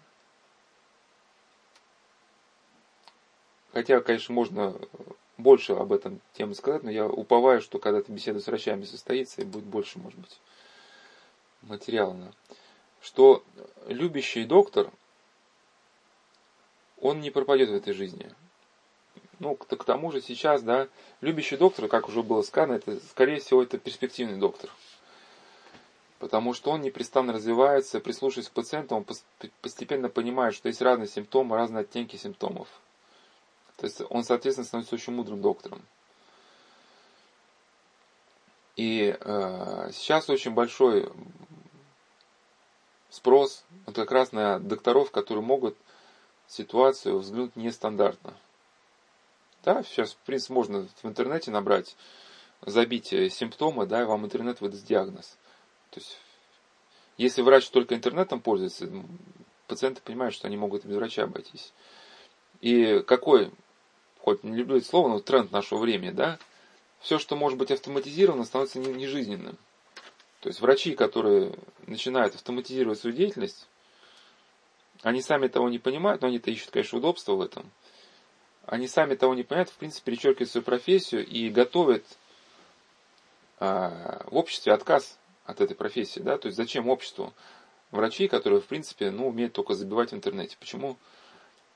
хотя, 3.72 4.00
конечно, 4.00 4.34
можно 4.34 4.74
больше 5.38 5.72
об 5.72 5.92
этом 5.92 6.20
теме 6.34 6.54
сказать, 6.54 6.82
но 6.82 6.90
я 6.90 7.06
уповаю, 7.06 7.60
что 7.60 7.78
когда-то 7.78 8.12
беседа 8.12 8.40
с 8.40 8.46
врачами 8.46 8.84
состоится, 8.84 9.40
и 9.40 9.44
будет 9.44 9.64
больше, 9.64 9.98
может 9.98 10.18
быть, 10.18 10.40
материала. 11.62 12.32
Что 13.00 13.42
любящий 13.86 14.44
доктор, 14.44 14.90
он 17.00 17.20
не 17.20 17.30
пропадет 17.30 17.70
в 17.70 17.74
этой 17.74 17.94
жизни. 17.94 18.30
Ну, 19.38 19.54
к, 19.54 19.66
к 19.66 19.84
тому 19.84 20.12
же 20.12 20.20
сейчас, 20.20 20.62
да, 20.62 20.88
любящий 21.22 21.56
доктор, 21.56 21.88
как 21.88 22.08
уже 22.08 22.22
было 22.22 22.42
сказано, 22.42 22.74
это, 22.74 23.00
скорее 23.08 23.40
всего, 23.40 23.62
это 23.62 23.78
перспективный 23.78 24.38
доктор. 24.38 24.70
Потому 26.18 26.52
что 26.52 26.70
он 26.70 26.82
непрестанно 26.82 27.32
развивается, 27.32 28.00
прислушиваясь 28.00 28.50
к 28.50 28.52
пациенту, 28.52 28.94
он 28.94 29.06
постепенно 29.62 30.10
понимает, 30.10 30.54
что 30.54 30.68
есть 30.68 30.82
разные 30.82 31.08
симптомы, 31.08 31.56
разные 31.56 31.80
оттенки 31.80 32.16
симптомов. 32.16 32.68
То 33.76 33.86
есть 33.86 34.02
он, 34.10 34.24
соответственно, 34.24 34.66
становится 34.66 34.94
очень 34.94 35.14
мудрым 35.14 35.40
доктором. 35.40 35.80
И 38.76 39.16
э, 39.18 39.90
сейчас 39.92 40.28
очень 40.28 40.52
большой 40.52 41.10
спрос 43.10 43.64
вот 43.86 43.94
как 43.94 44.10
раз 44.12 44.32
на 44.32 44.58
докторов, 44.58 45.10
которые 45.10 45.44
могут 45.44 45.76
ситуацию 46.46 47.18
взглянуть 47.18 47.56
нестандартно. 47.56 48.34
Да, 49.62 49.82
сейчас, 49.82 50.12
в 50.12 50.18
принципе, 50.18 50.54
можно 50.54 50.88
в 51.02 51.06
интернете 51.06 51.50
набрать, 51.50 51.96
забить 52.62 53.12
э, 53.12 53.28
симптомы, 53.28 53.86
да, 53.86 54.02
и 54.02 54.06
вам 54.06 54.24
интернет 54.24 54.60
выдаст 54.60 54.86
диагноз. 54.86 55.36
То 55.90 56.00
есть, 56.00 56.18
если 57.18 57.42
врач 57.42 57.68
только 57.68 57.94
интернетом 57.94 58.40
пользуется, 58.40 58.90
пациенты 59.66 60.00
понимают, 60.00 60.34
что 60.34 60.46
они 60.46 60.56
могут 60.56 60.84
без 60.84 60.96
врача 60.96 61.24
обойтись. 61.24 61.72
И 62.60 63.00
какой, 63.06 63.52
хоть 64.20 64.42
не 64.44 64.56
люблю 64.56 64.78
это 64.78 64.86
слово, 64.86 65.08
но 65.08 65.20
тренд 65.20 65.52
нашего 65.52 65.78
времени, 65.78 66.10
да, 66.10 66.38
все, 67.00 67.18
что 67.18 67.36
может 67.36 67.58
быть 67.58 67.70
автоматизировано, 67.70 68.44
становится 68.44 68.78
нежизненным. 68.78 69.58
То 70.40 70.48
есть 70.48 70.60
врачи, 70.60 70.94
которые 70.94 71.54
начинают 71.86 72.34
автоматизировать 72.34 72.98
свою 72.98 73.14
деятельность, 73.14 73.68
они 75.02 75.22
сами 75.22 75.48
того 75.48 75.68
не 75.68 75.78
понимают, 75.78 76.22
но 76.22 76.28
они-то 76.28 76.50
ищут, 76.50 76.70
конечно, 76.70 76.98
удобства 76.98 77.34
в 77.34 77.40
этом– 77.40 77.70
они 78.70 78.86
сами 78.86 79.16
того 79.16 79.34
не 79.34 79.42
понимают, 79.42 79.70
в 79.70 79.76
принципе, 79.76 80.12
перечеркивают 80.12 80.50
свою 80.50 80.64
профессию 80.64 81.26
и 81.26 81.48
готовят 81.48 82.04
а, 83.58 84.24
в 84.30 84.36
обществе 84.36 84.72
отказ 84.72 85.18
от 85.44 85.60
этой 85.60 85.74
профессии. 85.74 86.20
Да? 86.20 86.38
То 86.38 86.46
есть 86.46 86.56
зачем 86.56 86.88
обществу 86.88 87.32
врачей, 87.90 88.28
которые, 88.28 88.60
в 88.60 88.66
принципе, 88.66 89.10
ну, 89.10 89.26
умеют 89.26 89.54
только 89.54 89.74
забивать 89.74 90.12
в 90.12 90.14
интернете? 90.14 90.56
Почему 90.60 90.96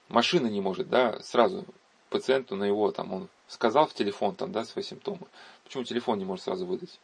машина 0.09 0.47
не 0.47 0.61
может 0.61 0.89
да, 0.89 1.21
сразу 1.21 1.65
пациенту 2.11 2.55
на 2.55 2.63
его, 2.63 2.93
там, 2.93 3.13
он 3.13 3.29
сказал 3.49 3.89
в 3.89 3.95
телефон 3.95 4.37
там, 4.37 4.53
да, 4.53 4.65
свои 4.65 4.85
симптомы. 4.85 5.27
Почему 5.65 5.83
телефон 5.83 6.19
не 6.19 6.25
может 6.25 6.45
сразу 6.45 6.65
выдать? 6.65 7.01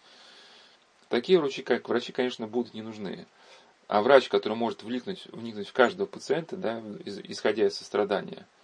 Такие 1.10 1.38
врачи, 1.38 1.62
как 1.62 1.86
врачи, 1.90 2.12
конечно, 2.12 2.46
будут 2.46 2.72
не 2.72 2.80
нужны. 2.80 3.26
А 3.88 4.00
врач, 4.00 4.30
который 4.30 4.54
может 4.54 4.82
вникнуть, 4.82 5.26
вникнуть 5.26 5.68
в 5.68 5.74
каждого 5.74 6.06
пациента, 6.06 6.56
да, 6.56 6.82
исходя 7.04 7.66
из 7.66 7.76
сострадания– 7.76 8.46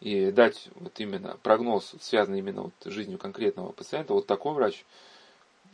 и 0.00 0.30
дать 0.30 0.68
вот 0.76 0.98
именно 1.00 1.36
прогноз, 1.42 1.94
связанный 2.00 2.38
именно 2.38 2.62
вот 2.62 2.72
с 2.84 2.90
жизнью 2.90 3.18
конкретного 3.18 3.72
пациента, 3.72 4.14
вот 4.14 4.26
такой 4.26 4.54
врач 4.54 4.84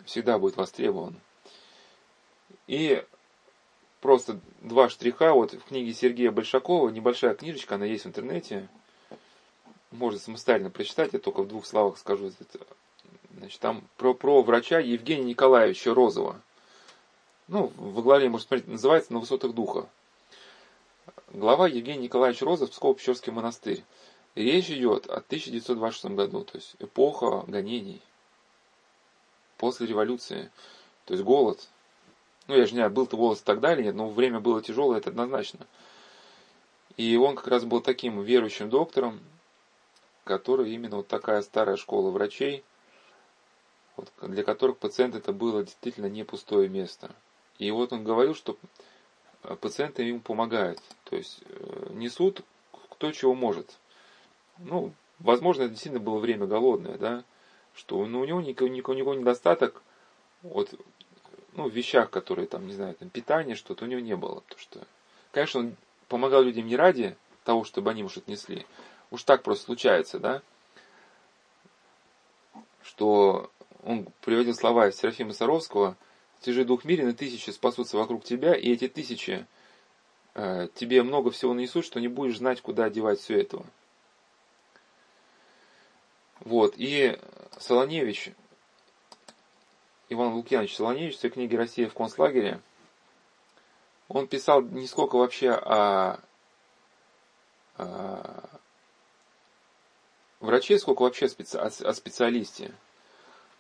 всегда 0.06 0.38
будет 0.38 0.56
востребован. 0.56 1.16
И 2.66 3.04
просто 4.00 4.40
два 4.62 4.88
штриха, 4.88 5.32
вот 5.32 5.52
в 5.52 5.64
книге 5.64 5.92
Сергея 5.92 6.30
Большакова, 6.30 6.88
небольшая 6.88 7.34
книжечка, 7.34 7.74
она 7.74 7.84
есть 7.84 8.04
в 8.04 8.08
интернете, 8.08 8.68
можно 9.90 10.18
самостоятельно 10.18 10.70
прочитать, 10.70 11.12
я 11.12 11.18
только 11.18 11.42
в 11.42 11.48
двух 11.48 11.66
словах 11.66 11.98
скажу. 11.98 12.32
Значит, 13.38 13.60
там 13.60 13.84
про, 13.96 14.14
про 14.14 14.42
врача 14.42 14.78
Евгения 14.78 15.24
Николаевича 15.24 15.92
Розова. 15.92 16.40
Ну, 17.48 17.72
во 17.76 18.02
главе, 18.02 18.28
можно 18.28 18.46
смотреть, 18.46 18.68
называется 18.68 19.12
«На 19.12 19.18
высотах 19.18 19.52
духа». 19.52 19.88
Глава 21.32 21.66
Евгений 21.66 22.04
Николаевич 22.04 22.42
Розов, 22.42 22.70
Псково-Печорский 22.70 23.32
монастырь. 23.32 23.82
Речь 24.36 24.70
идет 24.70 25.06
о 25.06 25.16
1926 25.16 26.14
году, 26.14 26.44
то 26.44 26.56
есть 26.56 26.76
эпоха 26.78 27.44
гонений. 27.48 28.00
После 29.58 29.86
революции. 29.86 30.50
То 31.04 31.14
есть 31.14 31.24
голод. 31.24 31.68
Ну, 32.46 32.54
я 32.54 32.66
же 32.66 32.72
не 32.72 32.78
знаю, 32.78 32.90
был-то 32.90 33.16
голод 33.16 33.42
тогда 33.44 33.74
или 33.74 33.82
нет, 33.82 33.94
но 33.94 34.08
время 34.08 34.38
было 34.38 34.62
тяжелое, 34.62 34.98
это 34.98 35.10
однозначно. 35.10 35.66
И 36.96 37.16
он 37.16 37.34
как 37.34 37.48
раз 37.48 37.64
был 37.64 37.80
таким 37.80 38.22
верующим 38.22 38.70
доктором, 38.70 39.20
который 40.22 40.72
именно 40.72 40.96
вот 40.96 41.08
такая 41.08 41.42
старая 41.42 41.76
школа 41.76 42.10
врачей, 42.10 42.62
вот, 43.96 44.10
для 44.22 44.42
которых 44.42 44.78
пациент 44.78 45.14
это 45.14 45.32
было 45.32 45.62
действительно 45.62 46.06
не 46.06 46.24
пустое 46.24 46.68
место. 46.68 47.10
И 47.58 47.70
вот 47.70 47.92
он 47.92 48.04
говорил, 48.04 48.34
что 48.34 48.56
пациенты 49.60 50.02
ему 50.02 50.20
помогают. 50.20 50.80
То 51.04 51.16
есть 51.16 51.42
э, 51.46 51.90
несут 51.92 52.42
кто 52.88 53.10
чего 53.12 53.34
может 53.34 53.76
ну, 54.58 54.92
возможно, 55.18 55.62
это 55.62 55.70
действительно 55.70 56.02
было 56.02 56.18
время 56.18 56.46
голодное, 56.46 56.98
да, 56.98 57.24
что 57.74 58.04
ну, 58.06 58.20
у 58.20 58.24
него 58.24 58.40
никакого, 58.40 58.68
никакого 58.68 59.14
недостаток 59.14 59.82
вот, 60.42 60.72
ну, 61.54 61.68
в 61.68 61.72
вещах, 61.72 62.10
которые 62.10 62.46
там, 62.46 62.66
не 62.66 62.74
знаю, 62.74 62.94
там, 62.94 63.08
питание, 63.08 63.56
что-то 63.56 63.84
у 63.84 63.88
него 63.88 64.00
не 64.00 64.16
было. 64.16 64.40
Потому 64.40 64.60
что, 64.60 64.86
конечно, 65.32 65.60
он 65.60 65.76
помогал 66.08 66.42
людям 66.42 66.66
не 66.66 66.76
ради 66.76 67.16
того, 67.44 67.64
чтобы 67.64 67.90
они 67.90 68.04
уж 68.04 68.16
отнесли. 68.16 68.66
Уж 69.10 69.22
так 69.24 69.42
просто 69.42 69.64
случается, 69.64 70.18
да, 70.18 70.42
что 72.82 73.50
он 73.84 74.08
приводил 74.22 74.54
слова 74.54 74.88
из 74.88 74.96
Серафима 74.96 75.32
Саровского, 75.32 75.96
«Ты 76.40 76.64
дух 76.64 76.84
мирен, 76.84 77.08
и 77.08 77.12
тысячи 77.12 77.50
спасутся 77.50 77.96
вокруг 77.96 78.24
тебя, 78.24 78.54
и 78.54 78.70
эти 78.72 78.88
тысячи 78.88 79.46
э, 80.34 80.68
тебе 80.74 81.02
много 81.02 81.30
всего 81.30 81.54
нанесут, 81.54 81.84
что 81.84 82.00
не 82.00 82.08
будешь 82.08 82.38
знать, 82.38 82.60
куда 82.60 82.84
одевать 82.84 83.20
все 83.20 83.40
этого». 83.40 83.64
Вот, 86.40 86.74
и 86.76 87.18
Солоневич, 87.58 88.32
Иван 90.10 90.34
Лукьянович 90.34 90.76
Солоневич 90.76 91.16
в 91.16 91.20
своей 91.20 91.32
книге 91.32 91.56
«Россия 91.56 91.88
в 91.88 91.94
концлагере», 91.94 92.60
он 94.08 94.26
писал 94.28 94.60
не 94.60 94.86
сколько 94.86 95.16
вообще 95.16 95.50
о, 95.50 96.20
о 97.78 98.60
враче, 100.40 100.78
сколько 100.78 101.02
вообще 101.02 101.26
о 101.26 101.94
специалисте. 101.94 102.74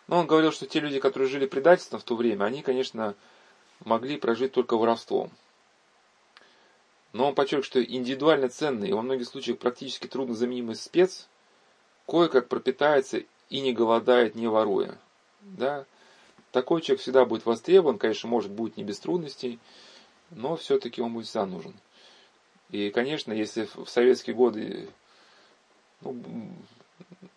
Но 0.06 0.18
он 0.18 0.26
говорил, 0.26 0.52
что 0.52 0.66
те 0.66 0.80
люди, 0.80 1.00
которые 1.00 1.28
жили 1.28 1.46
предательством 1.46 2.00
в 2.00 2.04
то 2.04 2.14
время, 2.14 2.44
они, 2.44 2.62
конечно, 2.62 3.14
могли 3.84 4.16
прожить 4.16 4.52
только 4.52 4.76
воровством. 4.76 5.30
Но 7.12 7.28
он 7.28 7.34
подчеркивает, 7.34 7.64
что 7.64 7.82
индивидуально 7.82 8.48
ценный 8.48 8.88
и 8.88 8.92
во 8.92 9.02
многих 9.02 9.28
случаях 9.28 9.58
практически 9.58 10.06
трудно 10.06 10.34
заменимый 10.34 10.74
спец 10.74 11.28
кое-как 12.06 12.48
пропитается 12.48 13.22
и 13.48 13.60
не 13.60 13.72
голодает, 13.72 14.34
не 14.34 14.46
воруя. 14.46 14.98
Да? 15.40 15.86
Такой 16.50 16.82
человек 16.82 17.00
всегда 17.00 17.24
будет 17.24 17.46
востребован, 17.46 17.98
конечно, 17.98 18.28
может, 18.28 18.50
будет 18.50 18.76
не 18.76 18.84
без 18.84 18.98
трудностей, 18.98 19.58
но 20.30 20.56
все-таки 20.56 21.00
он 21.00 21.12
будет 21.12 21.26
всегда 21.26 21.46
нужен. 21.46 21.74
И, 22.70 22.90
конечно, 22.90 23.32
если 23.32 23.68
в 23.74 23.88
советские 23.88 24.34
годы, 24.34 24.88
ну, 26.00 26.16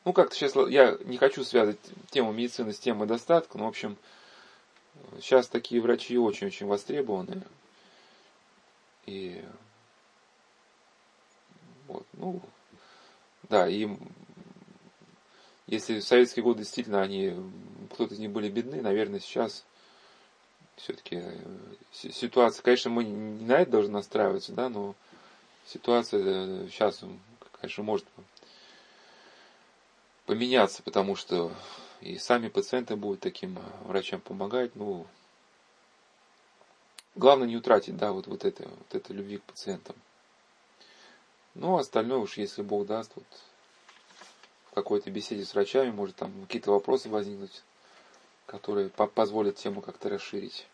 ну 0.07 0.13
как-то 0.13 0.33
сейчас 0.37 0.55
я 0.69 0.97
не 1.03 1.17
хочу 1.17 1.43
связать 1.43 1.77
тему 2.11 2.31
медицины 2.31 2.71
с 2.71 2.79
темой 2.79 3.09
достатка, 3.09 3.57
но, 3.57 3.65
в 3.65 3.67
общем, 3.67 3.97
сейчас 5.19 5.49
такие 5.49 5.81
врачи 5.81 6.17
очень-очень 6.17 6.65
востребованы. 6.65 7.43
И 9.05 9.43
вот, 11.89 12.05
ну, 12.13 12.41
да, 13.49 13.67
и 13.67 13.89
если 15.65 15.99
в 15.99 16.05
советские 16.05 16.43
годы 16.43 16.59
действительно 16.59 17.01
они, 17.01 17.35
кто-то 17.91 18.13
из 18.13 18.19
них 18.19 18.31
были 18.31 18.47
бедны, 18.47 18.81
наверное, 18.81 19.19
сейчас 19.19 19.65
все-таки 20.77 21.17
э, 21.21 21.37
ситуация, 21.91 22.63
конечно, 22.63 22.91
мы 22.91 23.03
не 23.03 23.43
на 23.43 23.59
это 23.59 23.71
должны 23.71 23.91
настраиваться, 23.91 24.53
да, 24.53 24.69
но 24.69 24.95
ситуация 25.65 26.69
сейчас, 26.69 27.03
э, 27.03 27.07
конечно, 27.59 27.83
может 27.83 28.05
поменяться, 30.27 30.83
потому 30.83 31.15
что 31.15 31.51
и 32.01 32.17
сами 32.17 32.49
пациенты 32.49 32.95
будут 32.95 33.21
таким 33.21 33.57
врачам 33.85 34.21
помогать, 34.21 34.75
ну, 34.75 35.07
главное 37.15 37.47
не 37.47 37.55
утратить, 37.57 37.97
да, 37.97 38.11
вот, 38.11 38.27
вот 38.27 38.45
это, 38.45 38.67
вот 38.67 38.93
это 38.93 39.13
любви 39.13 39.37
к 39.37 39.43
пациентам. 39.43 39.95
Ну, 41.55 41.77
а 41.77 41.79
остальное 41.79 42.19
уж, 42.19 42.37
если 42.37 42.61
Бог 42.61 42.85
даст, 42.85 43.13
вот, 43.15 43.25
в 44.69 44.75
какой-то 44.75 45.09
беседе 45.09 45.43
с 45.43 45.55
врачами, 45.55 45.91
может, 45.91 46.17
там 46.17 46.31
какие-то 46.43 46.71
вопросы 46.71 47.09
возникнуть, 47.09 47.63
которые 48.45 48.89
позволят 48.89 49.55
тему 49.55 49.81
как-то 49.81 50.09
расширить. 50.09 50.67